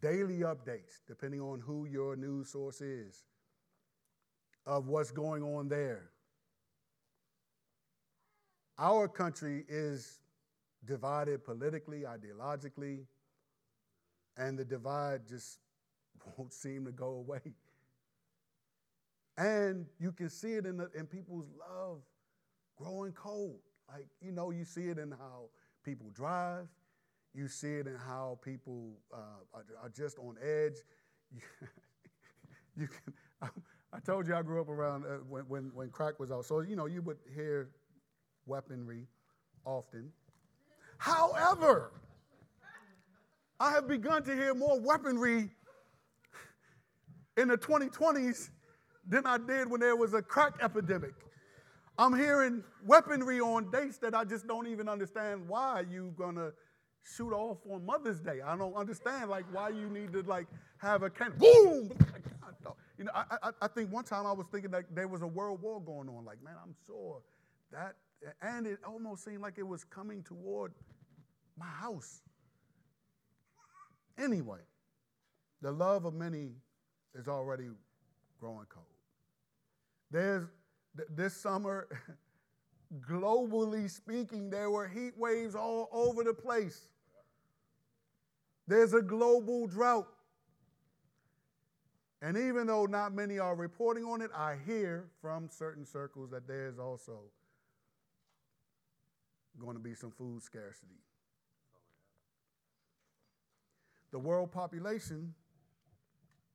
[0.00, 3.24] daily updates, depending on who your news source is,
[4.66, 6.10] of what's going on there.
[8.78, 10.20] Our country is
[10.84, 13.04] divided politically, ideologically,
[14.36, 15.58] and the divide just
[16.36, 17.40] won't seem to go away.
[19.36, 22.00] And you can see it in, the, in people's love
[22.76, 23.60] growing cold.
[23.90, 25.48] Like, you know, you see it in how
[25.84, 26.66] people drive,
[27.34, 30.76] you see it in how people uh, are, are, just on edge.
[32.76, 33.48] you can, I,
[33.92, 36.44] I, told you I grew up around uh, when, when, when crack was out.
[36.44, 37.70] So, you know, you would hear
[38.46, 39.06] weaponry
[39.64, 40.10] often.
[40.98, 41.92] However,
[43.60, 45.50] I have begun to hear more weaponry
[47.36, 48.50] in the 2020s
[49.06, 51.14] than I did when there was a crack epidemic.
[51.98, 56.52] I'm hearing weaponry on dates that I just don't even understand why you gonna
[57.02, 58.40] shoot off on Mother's Day.
[58.40, 60.46] I don't understand like why you need to like
[60.78, 61.36] have a cannon.
[61.38, 61.90] Boom!
[62.98, 65.26] You know, I, I, I think one time I was thinking that there was a
[65.26, 66.24] world war going on.
[66.24, 67.22] Like, man, I'm sure
[67.70, 67.94] that,
[68.42, 70.72] and it almost seemed like it was coming toward
[71.56, 72.22] my house.
[74.18, 74.58] Anyway,
[75.62, 76.50] the love of many
[77.14, 77.68] is already
[78.40, 78.86] growing cold.
[80.10, 80.48] There's
[81.10, 81.88] this summer,
[83.08, 86.88] globally speaking, there were heat waves all over the place.
[88.66, 90.08] There's a global drought.
[92.20, 96.48] And even though not many are reporting on it, I hear from certain circles that
[96.48, 97.20] there's also
[99.58, 101.00] going to be some food scarcity.
[104.10, 105.34] The world population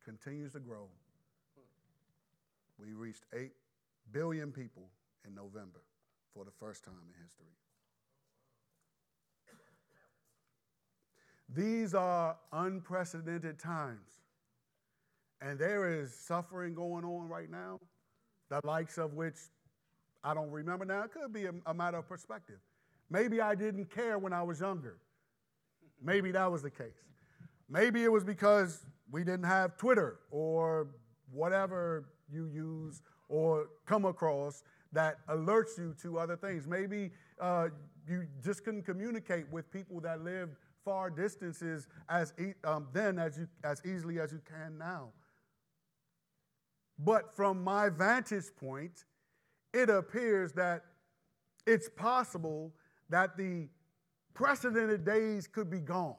[0.04, 0.88] continues to grow.
[2.78, 3.52] We reached 8
[4.12, 4.90] billion people
[5.26, 5.82] in November
[6.34, 7.46] for the first time in history.
[11.50, 14.10] These are unprecedented times.
[15.42, 17.80] And there is suffering going on right now,
[18.50, 19.36] the likes of which
[20.24, 21.04] I don't remember now.
[21.04, 22.60] It could be a, a matter of perspective.
[23.10, 24.98] Maybe I didn't care when I was younger.
[26.02, 27.04] Maybe that was the case.
[27.70, 30.88] Maybe it was because we didn't have Twitter or
[31.32, 33.02] whatever you use
[33.34, 36.68] or come across that alerts you to other things.
[36.68, 37.10] Maybe
[37.42, 37.70] uh,
[38.08, 43.40] you just couldn't communicate with people that lived far distances as e- um, then as
[43.40, 45.10] you as easily as you can now.
[47.00, 49.06] But from my vantage point,
[49.74, 50.84] it appears that
[51.66, 52.72] it's possible
[53.10, 53.68] that the
[54.36, 56.16] precedented days could be gone.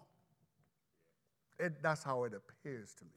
[1.61, 3.11] It, that's how it appears to me.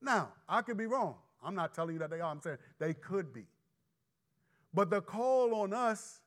[0.00, 1.16] Now, I could be wrong.
[1.44, 2.30] I'm not telling you that they are.
[2.30, 3.44] I'm saying they could be.
[4.72, 6.20] But the call on us,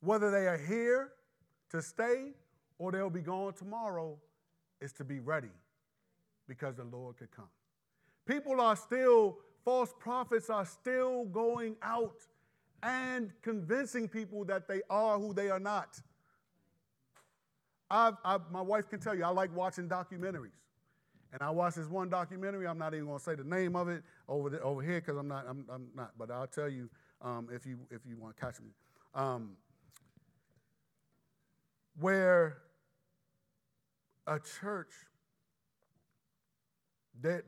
[0.00, 1.12] whether they are here
[1.70, 2.32] to stay
[2.78, 4.18] or they'll be gone tomorrow,
[4.80, 5.50] is to be ready
[6.48, 7.48] because the Lord could come.
[8.26, 12.16] People are still, false prophets are still going out
[12.82, 16.00] and convincing people that they are who they are not.
[17.90, 20.52] I've, I've, my wife can tell you, I like watching documentaries.
[21.32, 22.66] And I watched this one documentary.
[22.66, 25.16] I'm not even going to say the name of it over, the, over here because
[25.16, 26.12] I'm not, I'm, I'm, not.
[26.18, 26.88] But I'll tell you
[27.22, 28.70] um, if you, if you want to catch me.
[29.14, 29.52] Um,
[32.00, 32.58] where
[34.26, 34.92] a church,
[37.20, 37.42] that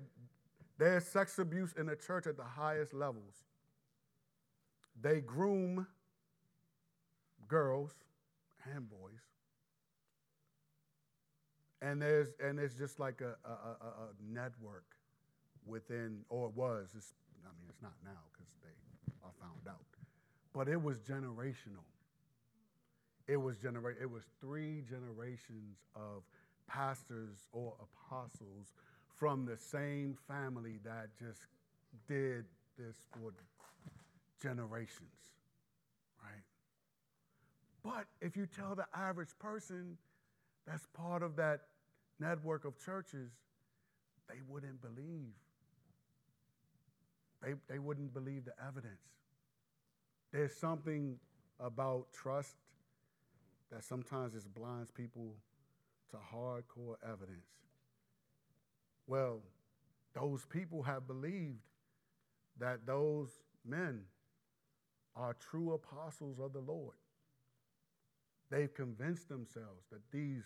[0.78, 3.44] there's sex abuse in the church at the highest levels.
[5.00, 5.86] They groom
[7.48, 7.92] girls
[8.74, 9.31] and boys
[11.82, 14.84] and there's and it's just like a, a, a, a network
[15.66, 16.88] within, or it was.
[16.96, 17.12] It's,
[17.44, 19.84] I mean, it's not now because they are found out,
[20.52, 21.84] but it was generational.
[23.28, 26.22] It was genera- It was three generations of
[26.68, 28.74] pastors or apostles
[29.16, 31.40] from the same family that just
[32.08, 32.44] did
[32.78, 33.32] this for
[34.40, 35.32] generations,
[36.22, 36.42] right?
[37.84, 39.96] But if you tell the average person
[40.66, 41.60] that's part of that
[42.22, 43.30] network of churches,
[44.28, 45.34] they wouldn't believe.
[47.42, 49.02] They, they wouldn't believe the evidence.
[50.32, 51.18] There's something
[51.58, 52.54] about trust
[53.70, 55.34] that sometimes just blinds people
[56.10, 57.46] to hardcore evidence.
[59.06, 59.40] Well,
[60.14, 61.62] those people have believed
[62.58, 63.28] that those
[63.66, 64.02] men
[65.16, 66.94] are true apostles of the Lord.
[68.50, 70.44] They've convinced themselves that these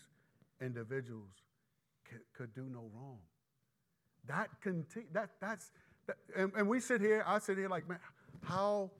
[0.61, 1.33] individuals
[2.09, 3.19] could, could do no wrong.
[4.27, 5.71] That conti- that that's
[6.07, 7.99] that, and, and we sit here, I sit here like, man,
[8.42, 8.90] how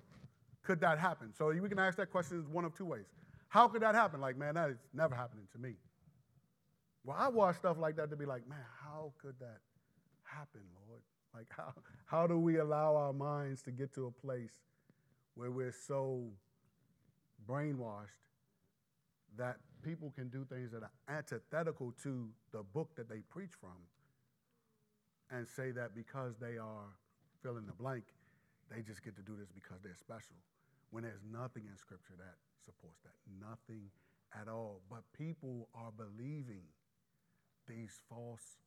[0.62, 1.33] could that happen?
[1.37, 3.07] So we can ask that question one of two ways.
[3.49, 4.21] How could that happen?
[4.21, 5.75] Like, man, that is never happening to me.
[7.05, 9.61] Well, I watch stuff like that to be like, man, how could that
[10.25, 11.01] happen, Lord?
[11.33, 11.73] Like, how,
[12.07, 14.53] how do we allow our minds to get to a place
[15.35, 16.25] where we're so
[17.49, 18.25] brainwashed
[19.37, 23.79] that people can do things that are antithetical to the book that they preach from
[25.31, 26.90] and say that because they are
[27.42, 28.05] fill in the blank,
[28.70, 30.35] they just get to do this because they're special.
[30.90, 33.87] When there's nothing in Scripture that supports that, nothing
[34.35, 34.83] at all.
[34.90, 36.66] But people are believing
[37.68, 38.59] these false.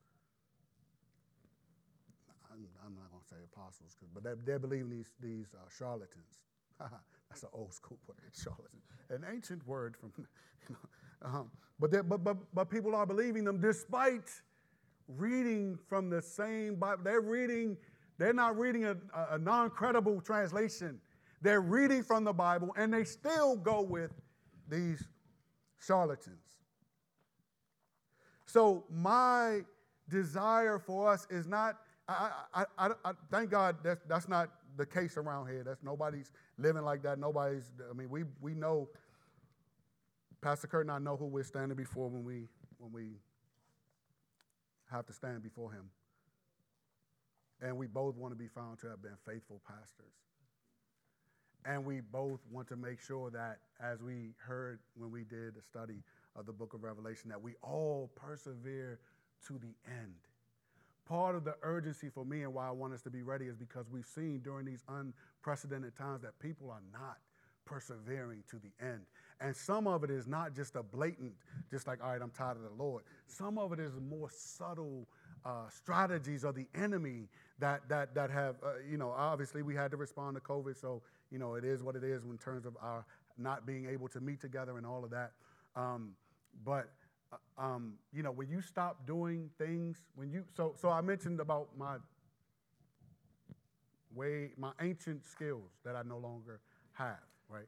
[2.51, 6.39] I'm, I'm not going to say apostles, but they're, they're, believing these, these uh, charlatans.
[7.29, 8.79] That's an old school word, charlatan.
[9.09, 13.59] An ancient word from, you know, um, but, but, but, but people are believing them
[13.59, 14.29] despite
[15.07, 17.03] reading from the same Bible.
[17.03, 17.77] They're reading,
[18.17, 18.95] they're not reading a,
[19.31, 20.99] a non credible translation.
[21.41, 24.11] They're reading from the Bible and they still go with
[24.67, 25.07] these
[25.79, 26.57] charlatans.
[28.45, 29.61] So, my
[30.09, 34.85] desire for us is not, I, I, I, I thank God that's, that's not the
[34.85, 35.61] case around here.
[35.63, 37.19] That's nobody's living like that.
[37.19, 38.87] Nobody's, I mean, we, we know
[40.41, 42.47] Pastor Kurt and I know who we're standing before when we
[42.79, 43.17] when we
[44.89, 45.89] have to stand before him.
[47.61, 50.15] And we both want to be found to have been faithful pastors.
[51.65, 55.61] And we both want to make sure that, as we heard when we did a
[55.61, 56.01] study
[56.37, 59.01] of the book of Revelation, that we all persevere
[59.47, 60.15] to the end.
[61.09, 63.55] Part of the urgency for me and why I want us to be ready is
[63.57, 67.17] because we've seen during these unprecedented times that people are not
[67.65, 69.01] persevering to the end.
[69.41, 71.33] And some of it is not just a blatant,
[71.71, 73.03] just like, all right, I'm tired of the Lord.
[73.27, 75.07] Some of it is more subtle
[75.45, 79.89] uh, strategies of the enemy that, that, that have, uh, you know, obviously we had
[79.91, 82.75] to respond to COVID, so, you know, it is what it is in terms of
[82.81, 83.03] our
[83.37, 85.31] not being able to meet together and all of that.
[85.75, 86.11] Um,
[86.63, 86.89] but,
[87.57, 91.69] um, you know, when you stop doing things, when you, so, so I mentioned about
[91.77, 91.97] my
[94.15, 96.59] way, my ancient skills that I no longer
[96.93, 97.19] have,
[97.49, 97.67] right?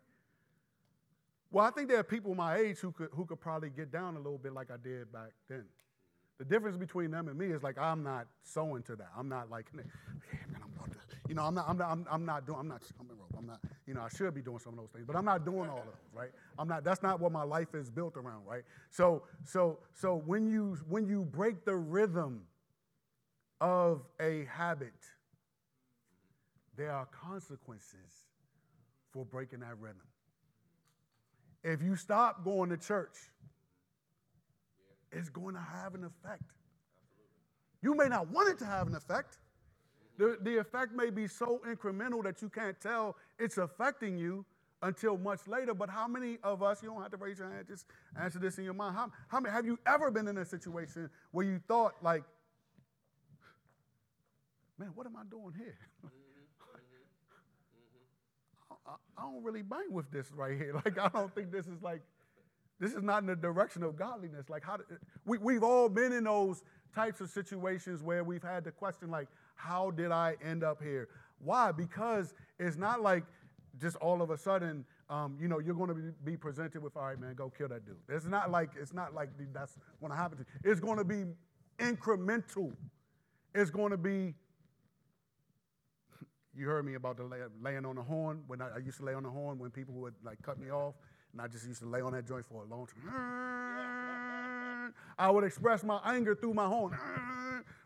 [1.51, 4.16] Well, I think there are people my age who could, who could probably get down
[4.16, 5.66] a little bit like I did back then.
[6.39, 9.09] The difference between them and me is like I'm not so into that.
[9.16, 9.91] I'm not like, man,
[10.55, 10.97] I'm about to,
[11.28, 12.82] you know, I'm not, I'm not, I'm, I'm not doing, I'm not,
[13.38, 13.59] I'm not,
[13.92, 15.80] you know, I should be doing some of those things, but I'm not doing all
[15.80, 16.30] of those, right?
[16.58, 16.84] I'm not.
[16.86, 18.64] That's not what my life is built around, right?
[18.89, 22.44] So, so, so when you when you break the rhythm
[23.60, 24.94] of a habit,
[26.78, 28.28] there are consequences
[29.12, 29.98] for breaking that rhythm.
[31.64, 33.18] If you stop going to church
[35.12, 36.44] it's going to have an effect.
[37.82, 39.38] You may not want it to have an effect.
[40.22, 44.46] The, the effect may be so incremental that you can't tell it's affecting you
[44.84, 45.74] until much later.
[45.74, 47.88] But how many of us, you don't have to raise your hand, just
[48.22, 48.96] answer this in your mind.
[48.96, 52.24] How, how many, have you ever been in a situation where you thought, like,
[54.78, 55.78] man, what am I doing here?
[56.06, 56.14] Mm-hmm,
[58.70, 58.92] mm-hmm, mm-hmm.
[58.92, 60.76] I, I don't really bang with this right here.
[60.86, 62.02] Like, I don't think this is like,
[62.80, 64.50] this is not in the direction of godliness.
[64.50, 64.78] Like, how,
[65.26, 66.64] we, we've all been in those
[66.94, 69.28] types of situations where we've had to question, like,
[69.62, 71.09] how did I end up here?
[71.39, 71.72] Why?
[71.72, 73.24] Because it's not like
[73.80, 77.03] just all of a sudden, um, you know, you're going to be presented with, all
[77.03, 77.95] right, man, go kill that dude.
[78.09, 80.72] It's not like it's not like that's going to happen to you.
[80.72, 81.26] It's going to be
[81.80, 82.74] incremental.
[83.53, 84.34] It's going to be
[86.55, 88.43] you heard me about the lay, laying on the horn.
[88.47, 90.70] When I, I, used to lay on the horn when people would like cut me
[90.70, 90.95] off,
[91.32, 94.93] and I just used to lay on that joint for a long time.
[95.18, 96.97] I would express my anger through my horn,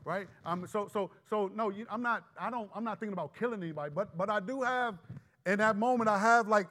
[0.06, 0.28] right?
[0.46, 2.24] Um, so, so, so no, I'm not.
[2.40, 2.70] I don't.
[2.74, 4.98] I'm not thinking about killing anybody, but, but I do have,
[5.46, 6.68] in that moment, I have like,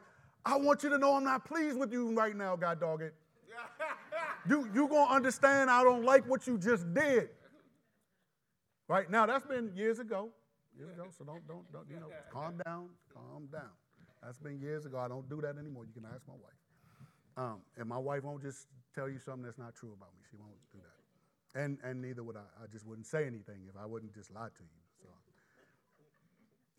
[0.47, 3.14] I want you to know I'm not pleased with you right now, God dog it.
[4.49, 5.70] you you gonna understand?
[5.70, 7.28] I don't like what you just did.
[8.89, 10.30] Right now, that's been years ago
[10.76, 11.07] years ago.
[11.16, 13.72] So don't, don't, don't, you know, calm down, calm down.
[14.22, 14.99] That's been years ago.
[14.99, 15.85] I don't do that anymore.
[15.85, 16.61] You can ask my wife.
[17.37, 20.22] Um, and my wife won't just tell you something that's not true about me.
[20.30, 20.93] She won't do that.
[21.55, 22.46] And, and neither would I.
[22.62, 24.80] I just wouldn't say anything if I wouldn't just lie to you.
[25.02, 25.09] So,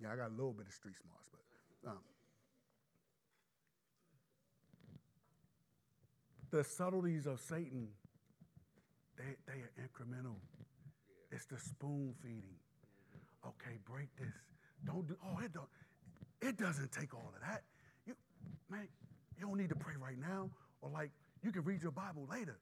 [0.01, 1.91] yeah, I got a little bit of street smarts, but.
[1.91, 1.99] Um,
[6.51, 7.87] the subtleties of Satan,
[9.17, 10.35] they, they are incremental.
[11.31, 12.55] It's the spoon feeding
[13.47, 14.33] okay, break this.
[14.85, 15.69] Don't do, oh, it don't,
[16.41, 17.63] it doesn't take all of that.
[18.05, 18.15] You,
[18.69, 18.87] man,
[19.37, 20.49] you don't need to pray right now.
[20.81, 21.11] Or like,
[21.43, 22.57] you can read your Bible later.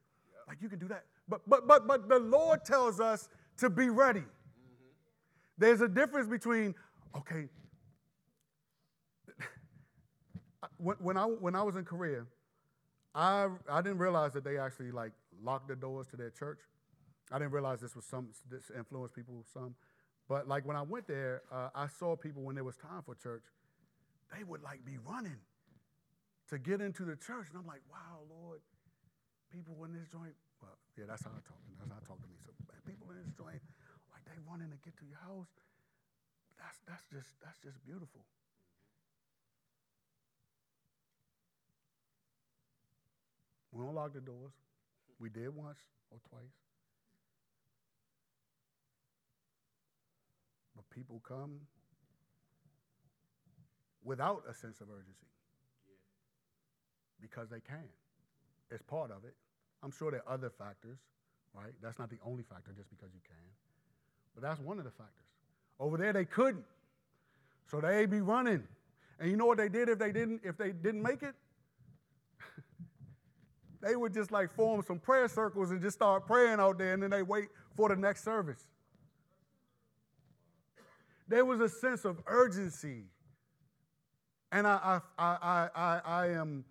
[0.47, 1.05] Like you can do that.
[1.27, 4.19] But but but but the Lord tells us to be ready.
[4.19, 4.27] Mm-hmm.
[5.57, 6.75] There's a difference between,
[7.15, 7.47] okay,
[10.77, 12.25] when, when, I, when I was in Korea,
[13.13, 16.59] I, I didn't realize that they actually like locked the doors to their church.
[17.31, 19.75] I didn't realize this was some, this influenced people some.
[20.27, 23.15] But like when I went there, uh, I saw people when there was time for
[23.15, 23.43] church,
[24.35, 25.37] they would like be running
[26.49, 27.47] to get into the church.
[27.49, 28.59] And I'm like, wow, Lord,
[29.53, 31.61] people in this joint, well, yeah, that's how I talk.
[31.77, 32.41] That's how I talk to me.
[32.41, 32.49] So
[32.89, 33.61] people in this joint,
[34.09, 35.53] like they running to get to your house.
[36.57, 38.25] That's that's just that's just beautiful.
[43.71, 44.53] We don't lock the doors.
[45.19, 45.79] We did once
[46.11, 46.57] or twice.
[50.75, 51.61] But people come
[54.03, 55.29] without a sense of urgency
[57.21, 57.89] because they can.
[58.69, 59.33] It's part of it.
[59.83, 60.97] I'm sure there are other factors,
[61.53, 61.73] right?
[61.81, 63.35] That's not the only factor just because you can.
[64.33, 65.25] But that's one of the factors.
[65.79, 66.63] Over there they couldn't.
[67.69, 68.63] So they'd be running.
[69.19, 71.35] And you know what they did if they didn't if they didn't make it?
[73.81, 77.03] they would just like form some prayer circles and just start praying out there and
[77.03, 78.67] then they wait for the next service.
[81.27, 83.03] There was a sense of urgency.
[84.51, 86.63] And I, I, I, I, I am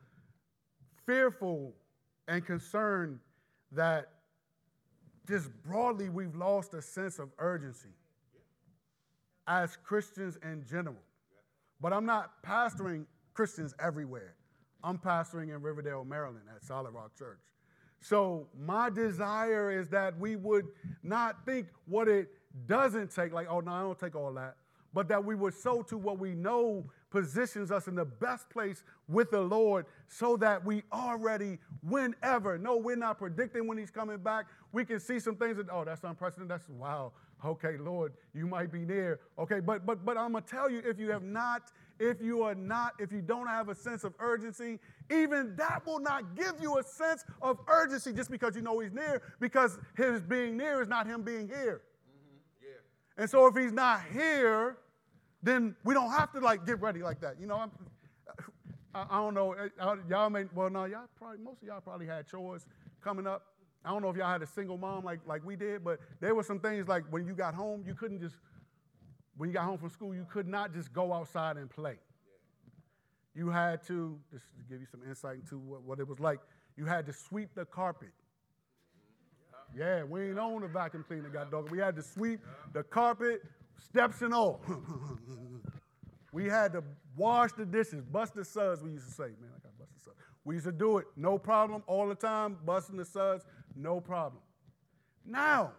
[1.05, 1.75] fearful
[2.29, 3.19] and concerned
[3.73, 4.09] that
[5.29, 7.95] just broadly we've lost a sense of urgency
[9.47, 11.03] as Christians in general.
[11.81, 14.35] But I'm not pastoring Christians everywhere.
[14.85, 17.41] I'm pastoring in Riverdale, Maryland at Solid Rock Church.
[18.01, 20.67] So my desire is that we would
[21.03, 22.29] not think what it
[22.67, 24.57] doesn't take, like, oh, no, I don't take all that,
[24.95, 28.85] but that we would sow to what we know positions us in the best place
[29.07, 34.19] with the Lord so that we already, whenever, no, we're not predicting when He's coming
[34.19, 34.47] back.
[34.73, 36.51] We can see some things that, oh, that's unprecedented.
[36.51, 37.13] That's wow.
[37.45, 39.21] Okay, Lord, you might be near.
[39.39, 42.55] Okay, but but but I'm gonna tell you, if you have not, if you are
[42.55, 44.79] not, if you don't have a sense of urgency,
[45.11, 48.93] even that will not give you a sense of urgency just because you know he's
[48.93, 51.83] near, because his being near is not him being here.
[52.09, 52.65] Mm-hmm.
[52.65, 54.77] yeah And so if he's not here,
[55.43, 57.41] then we don't have to like get ready like that.
[57.41, 57.71] You know, I'm,
[58.95, 59.55] I, I don't know.
[59.81, 62.67] Uh, y'all may, well, no, y'all probably, most of y'all probably had chores
[63.03, 63.47] coming up.
[63.85, 66.35] I don't know if y'all had a single mom like, like we did, but there
[66.35, 68.37] were some things like when you got home, you couldn't just,
[69.37, 71.97] when you got home from school, you could not just go outside and play.
[73.35, 76.39] You had to, just to give you some insight into what, what it was like,
[76.77, 78.11] you had to sweep the carpet.
[79.77, 81.71] Yeah, we ain't own a vacuum cleaner, got dog.
[81.71, 82.41] We had to sweep
[82.75, 83.43] the carpet,
[83.79, 84.63] steps and all.
[86.33, 86.83] we had to
[87.17, 89.25] wash the dishes, bust the suds, we used to say.
[89.41, 90.17] Man, I got bust the suds.
[90.45, 93.45] We used to do it, no problem, all the time, busting the suds,
[93.77, 94.43] No problem.
[95.25, 95.73] Now,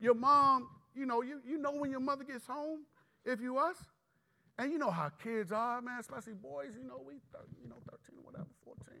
[0.00, 2.80] your mom, you know, you, you know when your mother gets home,
[3.24, 3.76] if you us,
[4.58, 7.14] and you know how kids are, man, especially boys, you know, we,
[7.62, 8.94] you know, 13 or whatever, 14.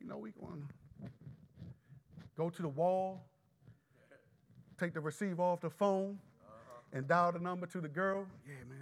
[0.00, 0.66] You know, we going
[1.02, 1.08] to
[2.36, 3.24] go to the wall,
[4.78, 6.18] take the receiver off the phone.
[6.94, 8.26] And dial the number to the girl.
[8.46, 8.78] Yeah, man,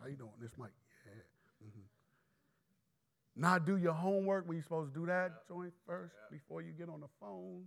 [0.00, 0.32] how you doing?
[0.40, 0.70] This Mike.
[1.06, 1.68] Yeah.
[1.68, 3.40] Mm-hmm.
[3.40, 6.88] Not do your homework when you're supposed to do that joint first before you get
[6.88, 7.62] on the phone.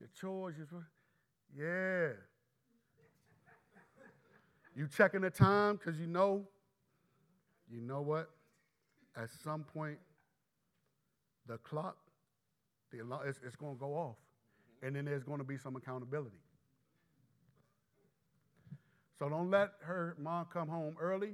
[0.00, 0.88] Your chores, your,
[1.56, 2.14] yeah.
[4.74, 6.46] You checking the time because you know,
[7.70, 8.30] you know what?
[9.16, 9.98] At some point,
[11.46, 11.96] the clock,
[12.92, 14.16] the alarm, it's, it's going to go off.
[14.82, 16.38] And then there's going to be some accountability.
[19.18, 21.32] So don't let her mom come home early.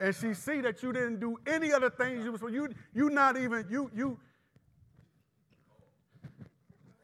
[0.00, 3.10] And she see that you didn't do any other things you were was you you
[3.10, 4.18] not even you you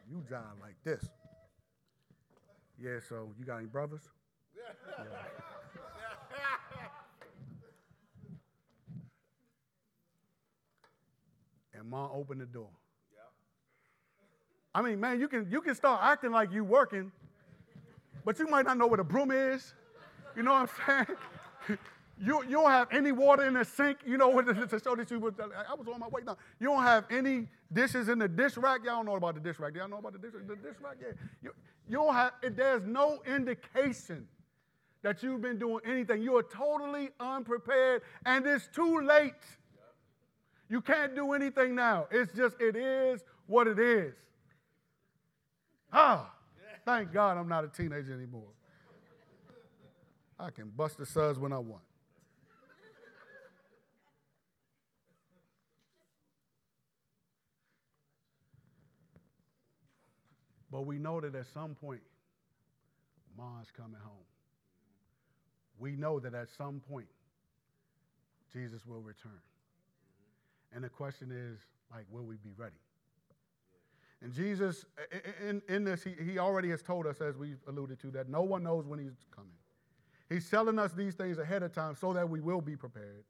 [0.09, 1.05] you John like this.
[2.81, 4.03] Yeah, so you got any brothers?
[4.57, 5.07] Yeah.
[11.75, 12.71] and mom opened the door.
[14.75, 17.13] I mean, man, you can you can start acting like you working,
[18.25, 19.75] but you might not know where the broom is.
[20.37, 21.79] You know what I'm saying?
[22.17, 25.11] You, you don't have any water in the sink, you know, what to show that
[25.11, 26.37] you was, I was on my way down.
[26.61, 28.83] You don't have any dishes in the dish rack.
[28.85, 29.75] Y'all don't know about the dish rack.
[29.75, 30.47] Y'all know about the dish, rack?
[30.47, 30.97] the dish rack?
[31.01, 31.09] Yeah.
[31.43, 31.51] You,
[31.89, 34.29] you don't have, there's no indication
[35.03, 36.23] that you've been doing anything.
[36.23, 39.33] You are totally unprepared, and it's too late.
[40.71, 42.07] You can't do anything now.
[42.11, 44.15] It's just, it is what it is.
[45.93, 46.33] Ah,
[46.85, 48.49] thank God I'm not a teenager anymore.
[50.39, 51.83] I can bust the suds when I want.
[60.71, 62.03] But we know that at some point,
[63.39, 64.27] mom's coming home.
[65.79, 67.07] We know that at some point,
[68.53, 69.41] Jesus will return.
[70.75, 71.61] And the question is,
[71.93, 72.84] like, will we be ready?
[74.23, 74.85] And Jesus,
[75.43, 78.43] in, in this, he, he already has told us, as we've alluded to, that no
[78.43, 79.51] one knows when he's coming.
[80.31, 83.25] He's telling us these things ahead of time so that we will be prepared.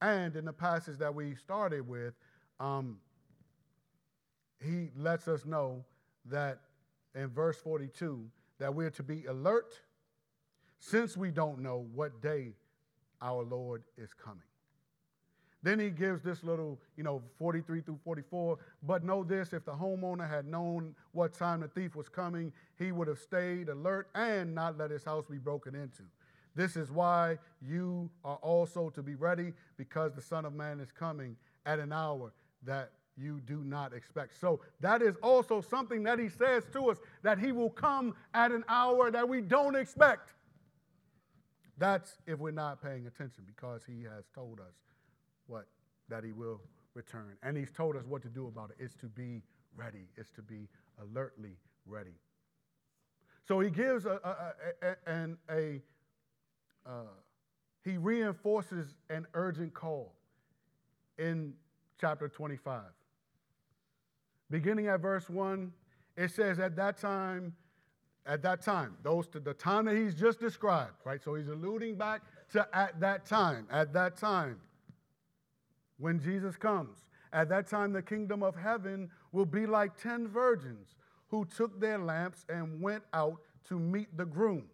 [0.00, 2.14] And in the passage that we started with,
[2.58, 2.98] um,
[4.60, 5.84] he lets us know
[6.26, 6.58] that
[7.14, 8.24] in verse 42
[8.58, 9.80] that we're to be alert
[10.78, 12.52] since we don't know what day
[13.20, 14.42] our Lord is coming.
[15.62, 18.58] Then he gives this little, you know, 43 through 44.
[18.82, 22.90] But know this if the homeowner had known what time the thief was coming, he
[22.90, 26.02] would have stayed alert and not let his house be broken into.
[26.54, 30.90] This is why you are also to be ready because the Son of Man is
[30.90, 32.32] coming at an hour
[32.64, 34.38] that you do not expect.
[34.40, 38.50] So that is also something that he says to us that he will come at
[38.50, 40.32] an hour that we don't expect.
[41.78, 44.74] That's if we're not paying attention because he has told us
[45.52, 45.66] what
[46.08, 46.60] that he will
[46.94, 47.36] return.
[47.42, 48.76] And he's told us what to do about it.
[48.82, 49.42] It's to be
[49.76, 50.08] ready.
[50.16, 50.68] It's to be
[51.00, 52.14] alertly ready.
[53.46, 55.82] So he gives a, a, a, a, a
[56.86, 57.14] uh,
[57.84, 60.14] he reinforces an urgent call
[61.18, 61.52] in
[62.00, 62.82] chapter 25.
[64.50, 65.72] Beginning at verse 1,
[66.16, 67.54] it says, At that time,
[68.24, 71.20] at that time, those to the time that he's just described, right?
[71.22, 72.22] So he's alluding back
[72.52, 74.60] to at that time, at that time,
[75.98, 76.98] when Jesus comes.
[77.32, 80.96] At that time, the kingdom of heaven will be like ten virgins
[81.28, 84.64] who took their lamps and went out to meet the groom.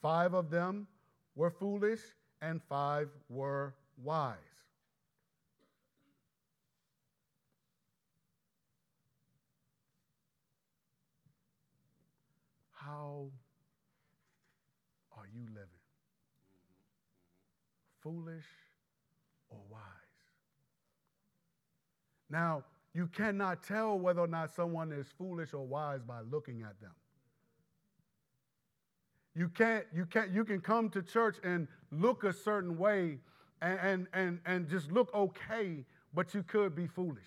[0.00, 0.86] Five of them
[1.34, 2.00] were foolish,
[2.40, 4.36] and five were wise.
[12.72, 13.26] How
[15.16, 15.68] are you living?
[18.00, 18.46] Foolish
[19.50, 19.80] or wise?
[22.30, 22.64] Now,
[22.94, 26.92] you cannot tell whether or not someone is foolish or wise by looking at them.
[29.34, 33.18] You can't, you can't, you can come to church and look a certain way
[33.62, 37.26] and, and, and, and just look okay, but you could be foolish.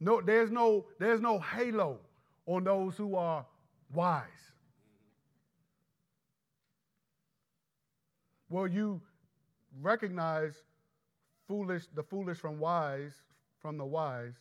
[0.00, 1.98] No, there's no, there's no halo
[2.46, 3.44] on those who are
[3.92, 4.24] wise.
[8.48, 9.00] Well, you
[9.80, 10.62] recognize
[11.48, 13.14] foolish, the foolish from wise,
[13.58, 14.34] from the wise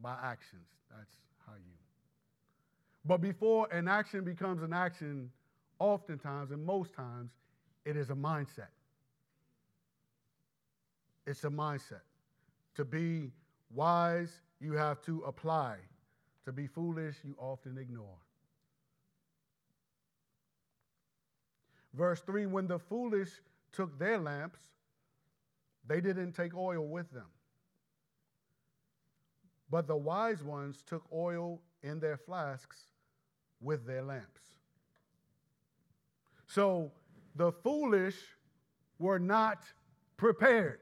[0.00, 0.68] by actions.
[0.96, 1.72] That's how you.
[3.04, 5.30] But before an action becomes an action,
[5.78, 7.32] oftentimes and most times,
[7.84, 8.72] it is a mindset.
[11.26, 12.02] It's a mindset.
[12.76, 13.32] To be
[13.74, 15.76] wise you have to apply.
[16.44, 18.18] To be foolish, you often ignore.
[21.94, 23.30] Verse 3 When the foolish
[23.72, 24.60] took their lamps,
[25.86, 27.26] they didn't take oil with them.
[29.70, 32.78] But the wise ones took oil in their flasks
[33.60, 34.42] with their lamps.
[36.46, 36.92] So
[37.34, 38.16] the foolish
[38.98, 39.64] were not
[40.16, 40.80] prepared.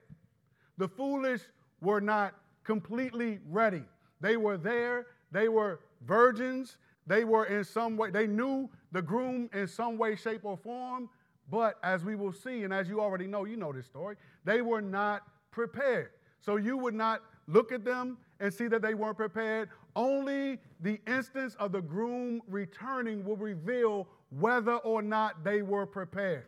[0.77, 1.41] The foolish
[1.81, 3.83] were not completely ready.
[4.21, 6.77] They were there, they were virgins,
[7.07, 11.09] they were in some way, they knew the groom in some way, shape, or form,
[11.51, 14.63] but as we will see, and as you already know, you know this story, they
[14.63, 16.11] were not prepared.
[16.41, 19.69] So you would not look at them and see that they weren't prepared.
[19.97, 26.47] Only the instance of the groom returning will reveal whether or not they were prepared.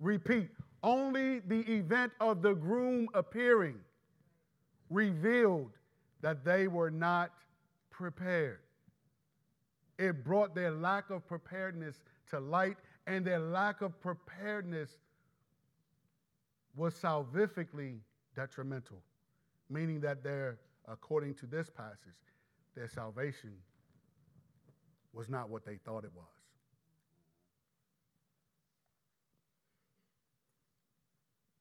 [0.00, 0.50] Repeat,
[0.82, 3.78] only the event of the groom appearing
[4.90, 5.70] revealed
[6.20, 7.32] that they were not
[7.90, 8.58] prepared.
[9.98, 14.90] It brought their lack of preparedness to light, and their lack of preparedness
[16.76, 17.98] was salvifically
[18.34, 19.02] detrimental,
[19.68, 21.98] meaning that their, according to this passage,
[22.74, 23.52] their salvation
[25.12, 26.26] was not what they thought it was.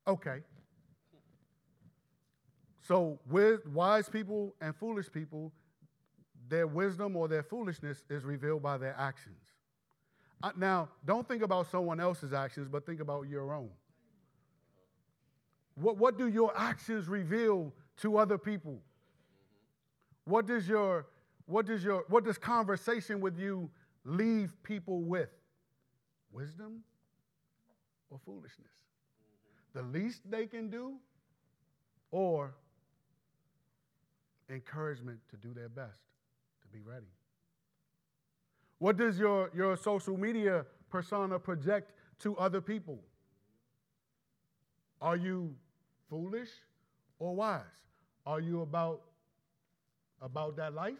[0.07, 0.39] Okay.
[2.81, 5.51] So, with wise people and foolish people,
[6.49, 9.50] their wisdom or their foolishness is revealed by their actions.
[10.57, 13.69] Now, don't think about someone else's actions, but think about your own.
[15.75, 18.79] What, what do your actions reveal to other people?
[20.25, 21.07] What does your
[21.45, 23.69] what does your what does conversation with you
[24.05, 25.29] leave people with?
[26.31, 26.83] Wisdom
[28.09, 28.71] or foolishness?
[29.73, 30.93] The least they can do
[32.11, 32.53] or
[34.49, 35.99] encouragement to do their best,
[36.61, 37.07] to be ready.
[38.81, 42.97] What does your, your social media persona project to other people?
[44.99, 45.53] Are you
[46.09, 46.49] foolish
[47.19, 47.61] or wise?
[48.25, 49.01] Are you about,
[50.19, 50.95] about that life?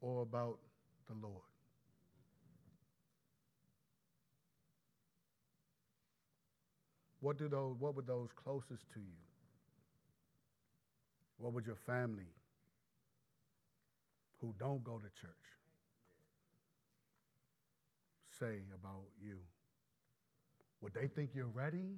[0.00, 0.58] or about
[1.06, 1.42] the Lord?
[7.20, 9.18] What do those what would those closest to you?
[11.36, 12.28] What would your family
[14.44, 15.32] who don't go to church
[18.38, 19.38] say about you?
[20.82, 21.96] Would they think you're ready?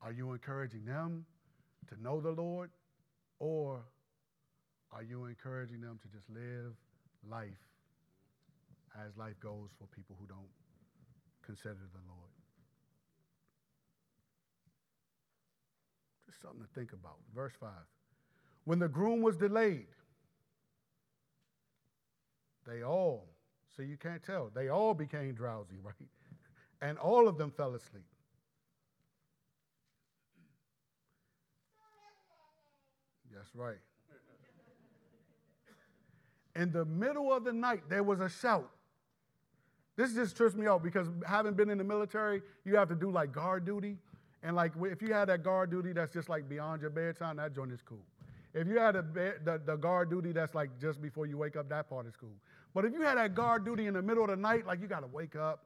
[0.00, 1.24] Are you encouraging them
[1.88, 2.70] to know the Lord?
[3.40, 3.80] Or
[4.92, 6.74] are you encouraging them to just live
[7.28, 7.50] life
[9.04, 10.52] as life goes for people who don't
[11.44, 12.30] consider the Lord?
[16.26, 17.16] Just something to think about.
[17.34, 17.70] Verse 5.
[18.64, 19.86] When the groom was delayed,
[22.66, 23.26] they all,
[23.76, 26.08] so you can't tell, they all became drowsy, right?
[26.80, 28.04] And all of them fell asleep.
[33.34, 33.78] That's right.
[36.60, 38.68] In the middle of the night, there was a shout.
[39.96, 43.10] This just trips me out because having been in the military, you have to do
[43.10, 43.98] like guard duty.
[44.42, 47.54] And like if you had that guard duty that's just like beyond your bedtime, that
[47.54, 48.04] joint is cool.
[48.54, 51.68] If you had a the, the guard duty that's like just before you wake up,
[51.68, 52.34] that part is cool.
[52.74, 54.86] But if you had that guard duty in the middle of the night, like you
[54.86, 55.64] got to wake up,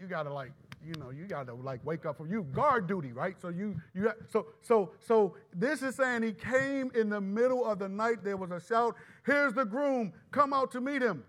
[0.00, 2.86] you got to like, you know, you got to like wake up from you guard
[2.86, 3.36] duty, right?
[3.40, 7.78] So you you so so so this is saying he came in the middle of
[7.78, 8.24] the night.
[8.24, 10.14] There was a shout, "Here's the groom!
[10.30, 11.22] Come out to meet him."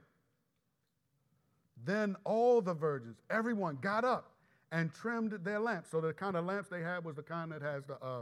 [1.83, 4.31] Then all the virgins, everyone, got up
[4.71, 5.89] and trimmed their lamps.
[5.91, 8.21] So the kind of lamps they had was the kind that has the uh,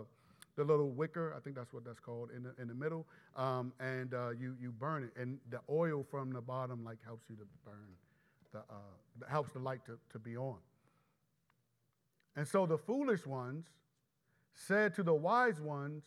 [0.60, 1.34] the little wicker.
[1.36, 3.08] I think that's what that's called in the, in the middle.
[3.36, 7.30] Um, and uh, you you burn it, and the oil from the bottom like helps
[7.30, 7.88] you to burn,
[8.52, 10.58] the uh, helps the light to, to be on.
[12.36, 13.66] And so the foolish ones
[14.54, 16.04] said to the wise ones,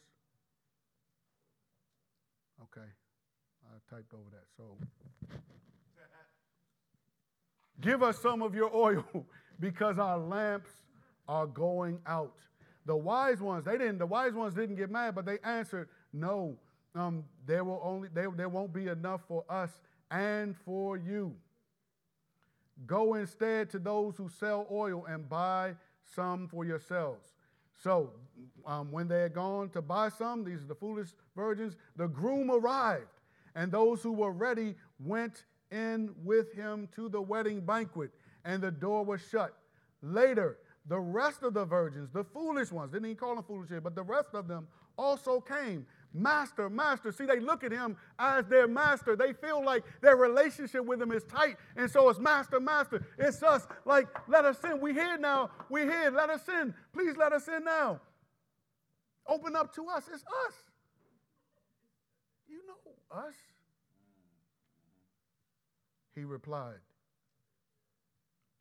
[2.62, 2.86] okay,
[3.66, 4.44] I typed over that.
[4.56, 4.76] So
[7.80, 9.04] give us some of your oil
[9.60, 10.70] because our lamps
[11.26, 12.36] are going out.
[12.86, 16.56] The wise ones, they didn't, the wise ones didn't get mad, but they answered, no,
[16.94, 19.70] um, there will only there, there won't be enough for us
[20.10, 21.34] and for you.
[22.86, 25.74] Go instead to those who sell oil and buy
[26.14, 27.28] some for yourselves.
[27.82, 28.10] So
[28.66, 32.50] um, when they had gone to buy some, these are the foolish virgins, the groom
[32.50, 33.20] arrived,
[33.54, 38.10] and those who were ready went in with him to the wedding banquet,
[38.44, 39.54] and the door was shut.
[40.02, 43.94] Later, the rest of the virgins, the foolish ones, didn't he call them foolish but
[43.94, 44.66] the rest of them
[44.98, 45.86] also came.
[46.14, 47.10] Master, master.
[47.10, 49.16] See, they look at him as their master.
[49.16, 51.56] They feel like their relationship with him is tight.
[51.76, 53.06] And so it's master, master.
[53.18, 53.66] It's us.
[53.86, 54.78] Like, let us in.
[54.80, 55.50] We're here now.
[55.70, 56.10] We're here.
[56.10, 56.74] Let us in.
[56.92, 58.00] Please let us in now.
[59.26, 60.04] Open up to us.
[60.12, 60.54] It's us.
[62.46, 63.34] You know us.
[66.14, 66.80] He replied,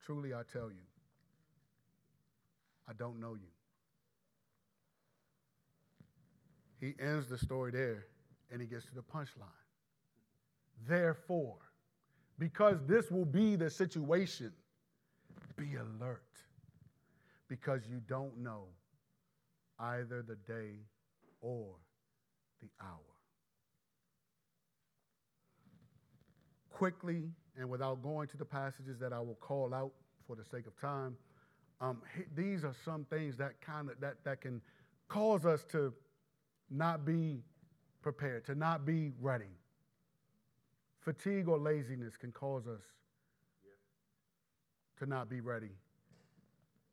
[0.05, 0.85] Truly I tell you,
[2.91, 3.47] I don't know you.
[6.81, 8.07] He ends the story there
[8.51, 9.47] and he gets to the punchline.
[10.89, 11.55] Therefore,
[12.37, 14.51] because this will be the situation,
[15.55, 16.21] be alert
[17.47, 18.65] because you don't know
[19.79, 20.71] either the day
[21.39, 21.75] or
[22.61, 22.97] the hour.
[26.71, 29.93] Quickly, and without going to the passages that I will call out
[30.27, 31.15] for the sake of time,
[31.81, 32.01] um,
[32.35, 34.61] these are some things that kind of that, that can
[35.07, 35.91] cause us to
[36.69, 37.41] not be
[38.01, 39.49] prepared, to not be ready.
[41.01, 42.83] Fatigue or laziness can cause us
[44.99, 45.71] to not be ready.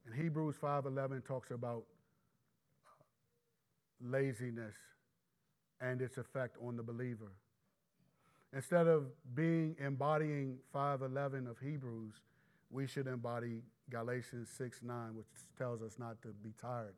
[0.07, 1.85] And Hebrews 5:11 talks about
[4.01, 4.75] laziness
[5.81, 7.33] and its effect on the believer.
[8.55, 12.15] Instead of being embodying 5:11 of Hebrews,
[12.71, 15.27] we should embody Galatians 6:9, which
[15.57, 16.95] tells us not to be tired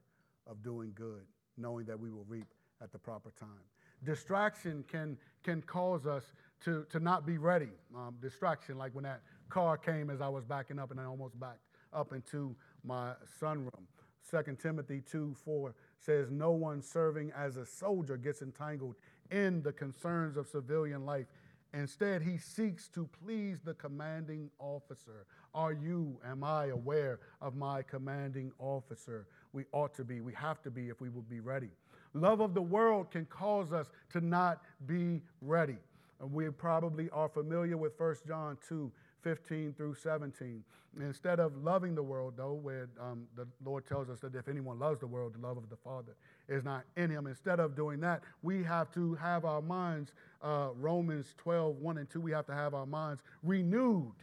[0.47, 1.25] of doing good,
[1.57, 3.65] knowing that we will reap at the proper time.
[4.05, 6.33] Distraction can, can cause us
[6.63, 7.71] to, to not be ready.
[7.95, 11.39] Um, distraction, like when that car came as I was backing up and I almost
[11.39, 11.61] backed
[11.93, 13.85] up into my sunroom.
[14.31, 18.97] 2 Timothy 2 4 says, No one serving as a soldier gets entangled
[19.31, 21.27] in the concerns of civilian life.
[21.73, 25.27] Instead, he seeks to please the commanding officer.
[25.55, 29.27] Are you, am I aware of my commanding officer?
[29.53, 31.71] We ought to be, we have to be if we will be ready.
[32.15, 35.77] Love of the world can cause us to not be ready.
[36.21, 38.91] And we probably are familiar with 1 John 2
[39.23, 40.65] 15 through 17.
[41.01, 44.79] Instead of loving the world, though, where um, the Lord tells us that if anyone
[44.79, 46.17] loves the world, the love of the Father
[46.49, 47.27] is not in him.
[47.27, 52.11] Instead of doing that, we have to have our minds, uh, Romans 12 1 and
[52.11, 54.15] 2, we have to have our minds renewed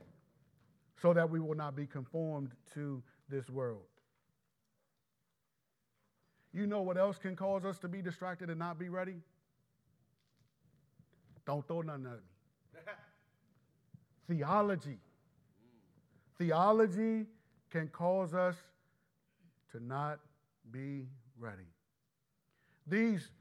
[1.01, 3.83] so that we will not be conformed to this world.
[6.53, 9.17] You know what else can cause us to be distracted and not be ready?
[11.45, 12.81] Don't throw nothing at me.
[14.27, 14.97] Theology.
[16.37, 17.25] Theology
[17.69, 18.55] can cause us
[19.71, 20.19] to not
[20.71, 21.05] be
[21.39, 21.69] ready.
[22.87, 23.31] These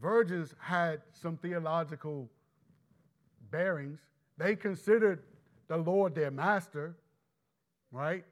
[0.00, 2.30] virgins had some theological
[3.50, 4.00] bearings.
[4.38, 5.22] They considered
[5.68, 6.96] the Lord their master,
[7.92, 8.24] right?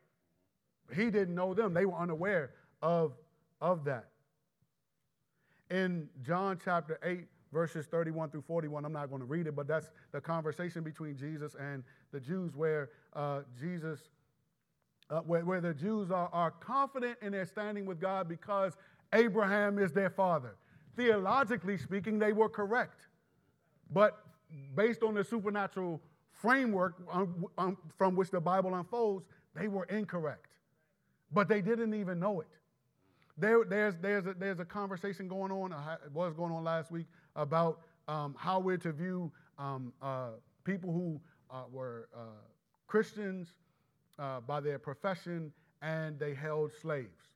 [0.94, 2.50] He didn't know them, they were unaware
[2.82, 3.12] of,
[3.61, 4.11] of that
[5.70, 8.84] in John chapter 8, verses 31 through 41.
[8.84, 12.56] I'm not going to read it, but that's the conversation between Jesus and the Jews
[12.56, 14.00] where uh, Jesus,
[15.08, 18.76] uh, where, where the Jews are, are confident in their standing with God because
[19.12, 20.56] Abraham is their father.
[20.96, 23.06] Theologically speaking, they were correct.
[23.92, 24.18] But
[24.74, 26.00] based on the supernatural
[26.32, 30.46] framework um, um, from which the Bible unfolds, they were incorrect.
[31.32, 32.48] But they didn't even know it.
[33.38, 36.90] There, there's, there's, a, there's a conversation going on, uh, it was going on last
[36.90, 40.30] week, about um, how we're to view um, uh,
[40.64, 41.20] people who
[41.51, 42.20] uh, were uh,
[42.86, 43.55] Christians
[44.18, 47.28] uh, by their profession and they held slaves.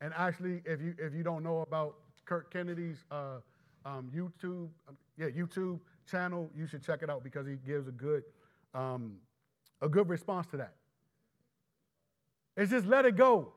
[0.00, 5.26] And actually, if you, if you don't know about Kirk Kennedy's um, YouTube, um, yeah,
[5.26, 8.22] YouTube channel, you should check it out because he gives a good,
[8.74, 9.16] um,
[9.80, 10.74] a good response to that.
[12.56, 13.52] It's just let it go.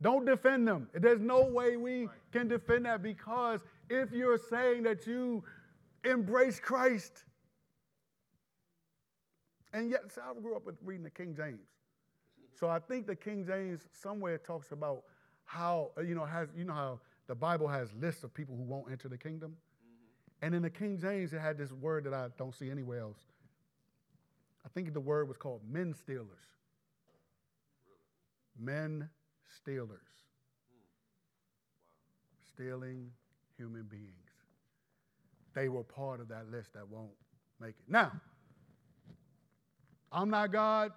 [0.00, 0.88] Don't defend them.
[0.92, 5.44] There's no way we can defend that because if you're saying that you
[6.04, 7.24] embrace Christ,
[9.72, 11.68] and yet, so I grew up with reading the King James.
[12.58, 15.04] So I think the King James somewhere talks about
[15.44, 18.90] how, you know, has, you know how the Bible has lists of people who won't
[18.90, 19.52] enter the kingdom?
[19.52, 20.46] Mm-hmm.
[20.46, 23.18] And in the King James, it had this word that I don't see anywhere else.
[24.64, 26.38] I think the word was called men stealers
[28.58, 29.08] men
[29.56, 30.00] stealers,
[32.52, 33.10] stealing
[33.56, 34.12] human beings.
[35.54, 37.10] They were part of that list that won't
[37.60, 37.84] make it.
[37.88, 38.12] Now,
[40.10, 40.92] I'm not God.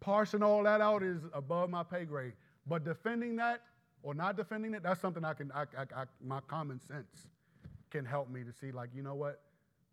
[0.00, 2.32] Parsing all that out is above my pay grade.
[2.66, 3.60] But defending that
[4.02, 7.28] or not defending it, that's something I can, I, I, I, my common sense
[7.90, 9.40] can help me to see, like, you know what?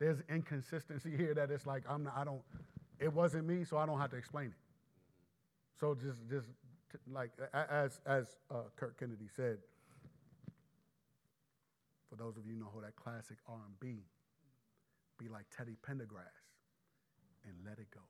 [0.02, 2.42] There's inconsistency here that it's like, I'm not, I don't,
[3.00, 4.54] it wasn't me, so I don't have to explain it.
[5.80, 6.48] So just, just
[6.92, 9.60] t- like as as uh, Kirk Kennedy said,
[12.10, 14.00] for those of you know that classic R&B,
[15.20, 16.50] be like Teddy Pendergrass
[17.46, 18.02] and let it go.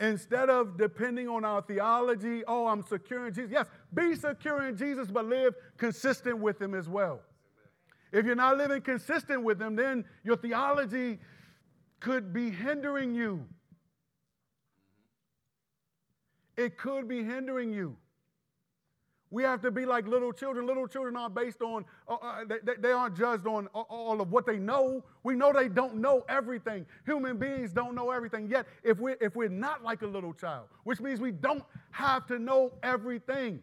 [0.00, 3.50] Instead of depending on our theology, oh, I'm secure in Jesus.
[3.52, 7.20] Yes, be secure in Jesus, but live consistent with Him as well.
[8.10, 11.18] If you're not living consistent with Him, then your theology
[12.00, 13.44] could be hindering you.
[16.56, 17.96] It could be hindering you.
[19.32, 20.66] We have to be like little children.
[20.66, 24.44] Little children aren't based on, uh, uh, they, they, aren't judged on all of what
[24.44, 25.04] they know.
[25.22, 26.84] We know they don't know everything.
[27.06, 28.48] Human beings don't know everything.
[28.48, 31.62] Yet, if we're, if we're not like a little child, which means we don't
[31.92, 33.62] have to know everything.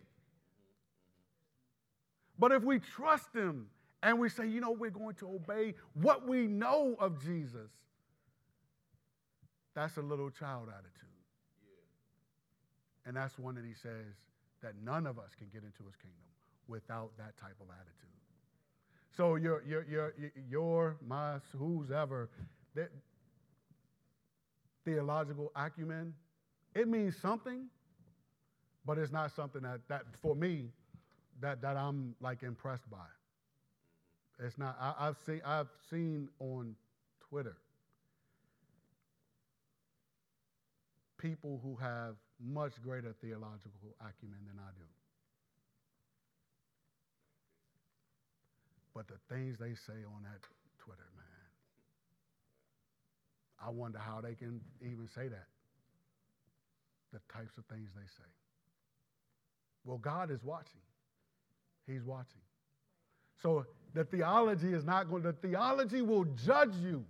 [2.39, 3.67] But if we trust Him
[4.01, 7.71] and we say, you know, we're going to obey what we know of Jesus,
[9.75, 10.93] that's a little child attitude.
[13.05, 14.15] And that's one that He says,
[14.61, 16.25] that none of us can get into his kingdom
[16.67, 17.93] without that type of attitude.
[19.15, 20.13] So your your your
[20.49, 22.29] your my who's ever
[22.75, 22.91] that
[24.85, 26.13] theological acumen,
[26.75, 27.65] it means something,
[28.85, 30.69] but it's not something that that for me
[31.41, 32.97] that that I'm like impressed by.
[34.39, 34.77] It's not.
[34.79, 36.75] I, have seen I've seen on
[37.29, 37.57] Twitter
[41.17, 44.85] people who have much greater theological acumen than I do.
[48.93, 50.41] But the things they say on that
[50.79, 51.25] Twitter, man,
[53.63, 55.47] I wonder how they can even say that.
[57.13, 58.29] The types of things they say.
[59.85, 60.81] Well, God is watching.
[61.87, 62.41] He's watching.
[63.41, 67.05] So the theology is not going, the theology will judge you.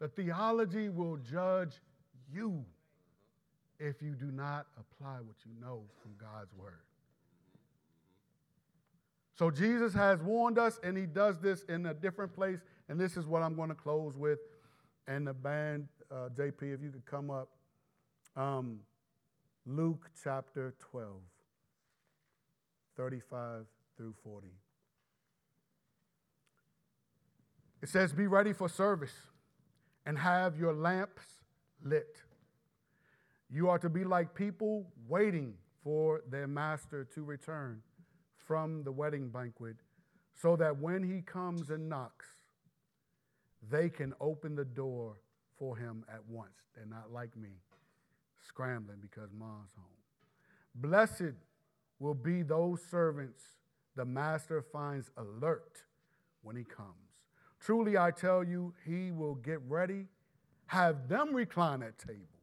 [0.00, 1.72] The theology will judge
[2.32, 2.64] you
[3.78, 6.82] if you do not apply what you know from God's word.
[9.36, 12.60] So Jesus has warned us, and he does this in a different place.
[12.88, 14.38] And this is what I'm going to close with.
[15.08, 17.48] And the band, uh, JP, if you could come up.
[18.36, 18.80] Um,
[19.66, 21.10] Luke chapter 12,
[22.96, 23.64] 35
[23.96, 24.48] through 40.
[27.82, 29.14] It says, Be ready for service
[30.06, 31.22] and have your lamps
[31.82, 32.18] lit
[33.50, 37.82] you are to be like people waiting for their master to return
[38.36, 39.76] from the wedding banquet,
[40.34, 42.26] so that when he comes and knocks,
[43.70, 45.16] they can open the door
[45.58, 46.52] for him at once.
[46.74, 47.50] They're not like me,
[48.46, 49.86] scrambling because mom's home.
[50.74, 51.36] Blessed
[51.98, 53.42] will be those servants
[53.96, 55.82] the master finds alert
[56.42, 56.88] when he comes.
[57.60, 60.06] Truly, I tell you, he will get ready,
[60.66, 62.33] have them recline at table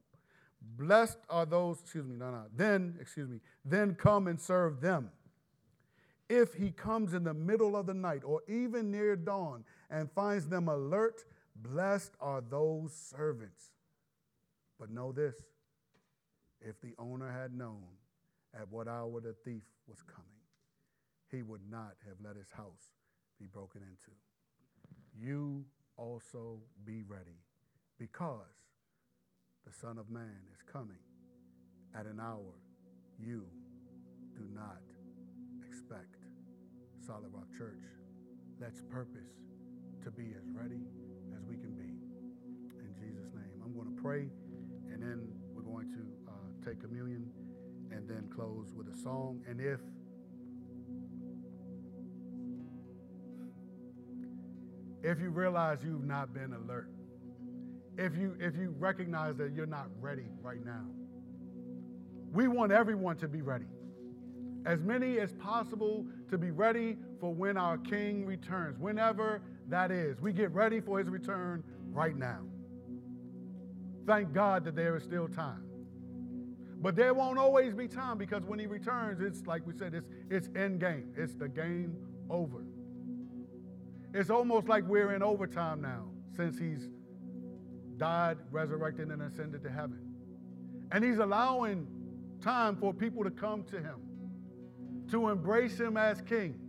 [0.61, 5.09] Blessed are those, excuse me, no, no, then, excuse me, then come and serve them.
[6.29, 10.47] If he comes in the middle of the night or even near dawn and finds
[10.47, 13.71] them alert, blessed are those servants.
[14.79, 15.35] But know this
[16.61, 17.83] if the owner had known
[18.53, 20.27] at what hour the thief was coming,
[21.29, 22.91] he would not have let his house
[23.39, 24.11] be broken into.
[25.19, 25.65] You
[25.97, 27.39] also be ready
[27.97, 28.60] because
[29.65, 30.97] the Son of Man is coming
[31.97, 32.53] at an hour
[33.19, 33.45] you
[34.35, 34.81] do not
[35.67, 36.17] expect.
[37.05, 37.83] Solid Rock Church,
[38.59, 39.29] let's purpose
[40.03, 40.81] to be as ready
[41.35, 41.93] as we can be.
[42.79, 44.29] In Jesus' name, I'm going to pray,
[44.91, 47.29] and then we're going to uh, take communion
[47.91, 49.41] and then close with a song.
[49.47, 49.79] And if
[55.03, 56.89] if you realize you've not been alert,
[58.01, 60.85] if you if you recognize that you're not ready right now.
[62.33, 63.65] We want everyone to be ready.
[64.65, 70.19] As many as possible to be ready for when our king returns, whenever that is.
[70.19, 72.41] We get ready for his return right now.
[74.05, 75.63] Thank God that there is still time.
[76.81, 80.07] But there won't always be time because when he returns, it's like we said, it's,
[80.29, 81.13] it's end game.
[81.15, 81.95] It's the game
[82.29, 82.63] over.
[84.13, 86.89] It's almost like we're in overtime now since he's
[88.01, 89.99] died, resurrected, and ascended to heaven.
[90.91, 91.85] And he's allowing
[92.41, 94.01] time for people to come to him,
[95.11, 96.59] to embrace him as king,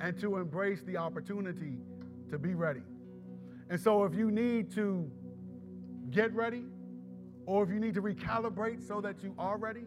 [0.00, 1.76] and to embrace the opportunity
[2.30, 2.80] to be ready.
[3.68, 5.10] And so, if you need to
[6.10, 6.64] get ready,
[7.44, 9.84] or if you need to recalibrate so that you are ready,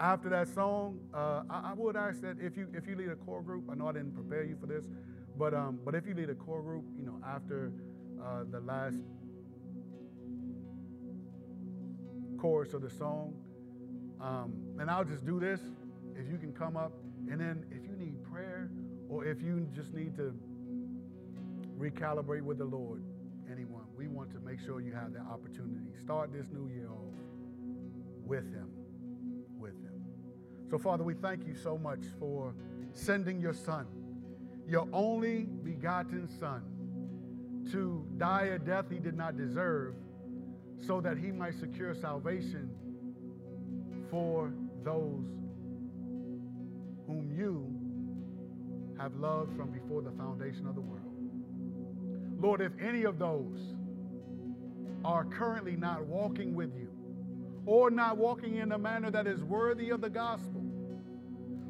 [0.00, 3.16] after that song, uh, I, I, would ask that if you if you lead a
[3.16, 4.84] core group, I know I didn't prepare you for this,
[5.36, 7.70] but um, but if you lead a core group, you know, after
[8.22, 8.96] uh, the last
[12.38, 13.34] chorus of the song.
[14.20, 15.60] Um, and I'll just do this.
[16.16, 16.92] If you can come up,
[17.30, 18.70] and then if you need prayer
[19.08, 20.34] or if you just need to
[21.78, 23.02] recalibrate with the Lord,
[23.50, 25.92] anyone, we want to make sure you have that opportunity.
[26.02, 27.14] Start this new year off
[28.24, 28.68] with Him.
[29.58, 30.04] With Him.
[30.70, 32.54] So, Father, we thank you so much for
[32.92, 33.86] sending your Son,
[34.68, 36.62] your only begotten Son,
[37.72, 39.94] to die a death He did not deserve
[40.80, 42.70] so that He might secure salvation
[44.10, 44.52] for
[44.84, 45.24] those
[47.06, 47.70] whom you
[49.00, 51.00] have loved from before the foundation of the world.
[52.38, 53.58] Lord, if any of those
[55.04, 56.90] are currently not walking with you
[57.66, 60.62] or not walking in a manner that is worthy of the gospel,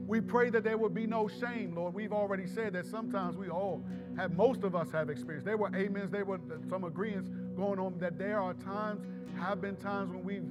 [0.06, 1.94] we pray that there will be no shame, Lord.
[1.94, 3.84] We've already said that sometimes we all
[4.16, 5.46] have, most of us have experienced.
[5.46, 9.02] There were amens, there were some agreements going on that there are times,
[9.38, 10.48] have been times when we've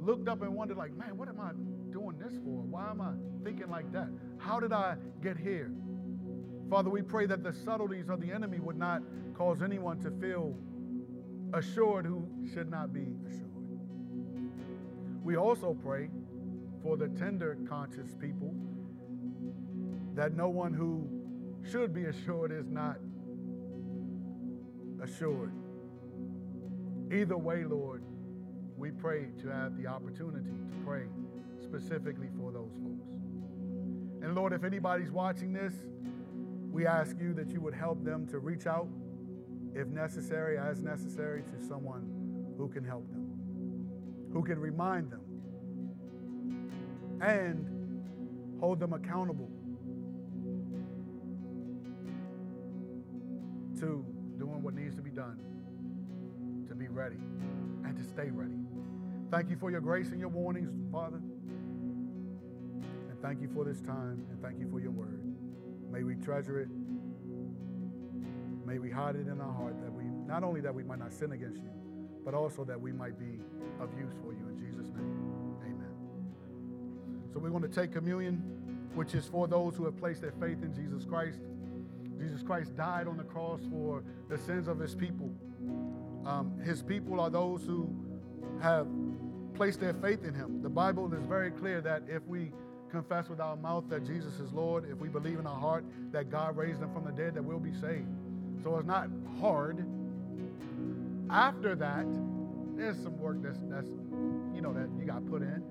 [0.00, 1.52] looked up and wondered, like, man, what am I
[1.92, 2.62] doing this for?
[2.62, 3.12] Why am I
[3.44, 4.08] thinking like that?
[4.38, 5.70] How did I get here?
[6.68, 9.02] Father, we pray that the subtleties of the enemy would not
[9.34, 10.56] cause anyone to feel
[11.52, 13.50] assured who should not be assured.
[15.22, 16.10] We also pray
[16.82, 18.54] for the tender conscious people
[20.14, 21.08] that no one who
[21.70, 22.96] should be assured is not
[25.02, 25.52] assured.
[27.12, 28.04] Either way, Lord,
[28.76, 31.06] we pray to have the opportunity to pray
[31.60, 33.12] specifically for those folks.
[34.22, 35.74] And Lord, if anybody's watching this,
[36.70, 38.86] we ask you that you would help them to reach out,
[39.74, 43.26] if necessary, as necessary, to someone who can help them,
[44.32, 45.22] who can remind them,
[47.20, 49.50] and hold them accountable
[53.80, 54.04] to
[54.38, 55.40] doing what needs to be done
[57.00, 57.16] ready
[57.86, 58.60] and to stay ready.
[59.30, 61.16] Thank you for your grace and your warnings, Father.
[62.76, 65.22] And thank you for this time and thank you for your word.
[65.90, 66.68] May we treasure it.
[68.66, 71.14] May we hide it in our heart that we not only that we might not
[71.14, 71.70] sin against you,
[72.22, 73.40] but also that we might be
[73.80, 75.56] of use for you in Jesus' name.
[75.64, 75.94] Amen.
[77.32, 78.42] So we're going to take communion,
[78.94, 81.40] which is for those who have placed their faith in Jesus Christ.
[82.18, 85.30] Jesus Christ died on the cross for the sins of his people.
[86.26, 87.88] Um, his people are those who
[88.60, 88.86] have
[89.54, 90.62] placed their faith in him.
[90.62, 92.52] The Bible is very clear that if we
[92.90, 96.30] confess with our mouth that Jesus is Lord, if we believe in our heart that
[96.30, 98.08] God raised him from the dead, that we'll be saved.
[98.62, 99.08] So it's not
[99.40, 99.86] hard.
[101.30, 102.06] After that,
[102.76, 103.88] there's some work that's that's
[104.54, 105.62] you know that you got put in,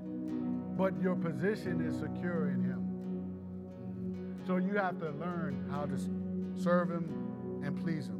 [0.77, 4.45] but your position is secure in Him.
[4.47, 5.97] So you have to learn how to
[6.61, 8.18] serve Him and please Him,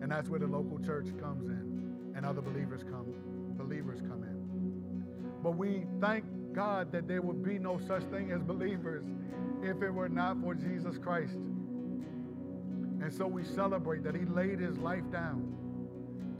[0.00, 3.14] and that's where the local church comes in, and other believers come
[3.56, 4.38] believers come in.
[5.42, 9.04] But we thank God that there would be no such thing as believers
[9.62, 11.34] if it were not for Jesus Christ.
[11.34, 15.54] And so we celebrate that He laid His life down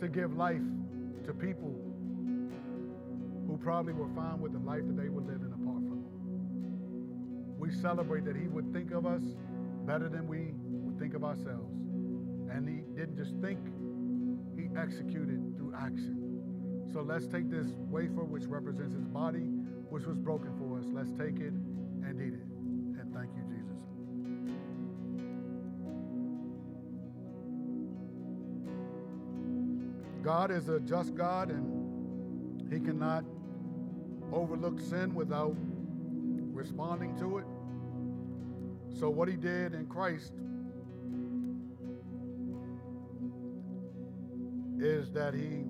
[0.00, 0.62] to give life
[1.24, 1.74] to people
[3.46, 7.58] who probably were fine with the life that they were living apart from Him.
[7.58, 9.22] We celebrate that He would think of us
[9.86, 11.74] better than we would think of ourselves.
[12.50, 13.58] And He didn't just think,
[14.56, 16.88] He executed through action.
[16.92, 19.50] So let's take this wafer, which represents His body,
[19.90, 20.86] which was broken for us.
[20.90, 22.46] Let's take it and eat it.
[23.00, 23.78] And thank you, Jesus.
[30.22, 33.24] God is a just God and He cannot
[34.32, 35.56] overlook sin without
[36.52, 37.46] responding to it.
[38.98, 40.32] So, what He did in Christ
[44.80, 45.64] is that He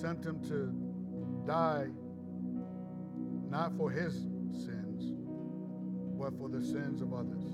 [0.00, 0.72] sent Him to
[1.46, 1.88] die
[3.50, 4.26] not for His
[4.64, 5.12] sins,
[6.18, 7.44] but for the sins of others.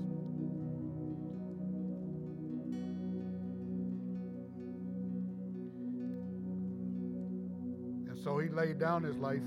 [8.09, 9.41] And so he laid down his life.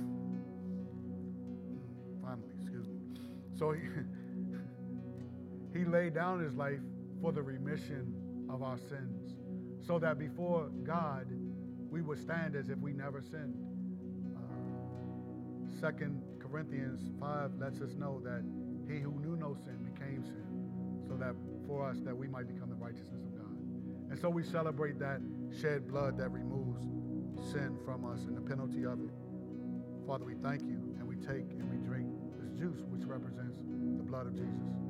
[2.22, 2.94] Finally, excuse me.
[3.56, 3.80] So he,
[5.78, 6.80] he laid down his life
[7.22, 8.12] for the remission
[8.50, 9.15] of our sins,
[9.86, 11.26] so that before God
[11.90, 13.54] we would stand as if we never sinned.
[14.36, 18.42] Uh, Second Corinthians 5 lets us know that
[18.88, 21.34] he who knew no sin became sin, so that
[21.66, 23.56] for us that we might become the righteousness of God.
[24.10, 25.20] And so we celebrate that
[25.60, 26.82] shed blood that removes
[27.52, 29.10] sin from us and the penalty of it.
[30.06, 32.08] Father, we thank you and we take and we drink
[32.40, 33.58] this juice which represents
[33.96, 34.85] the blood of Jesus.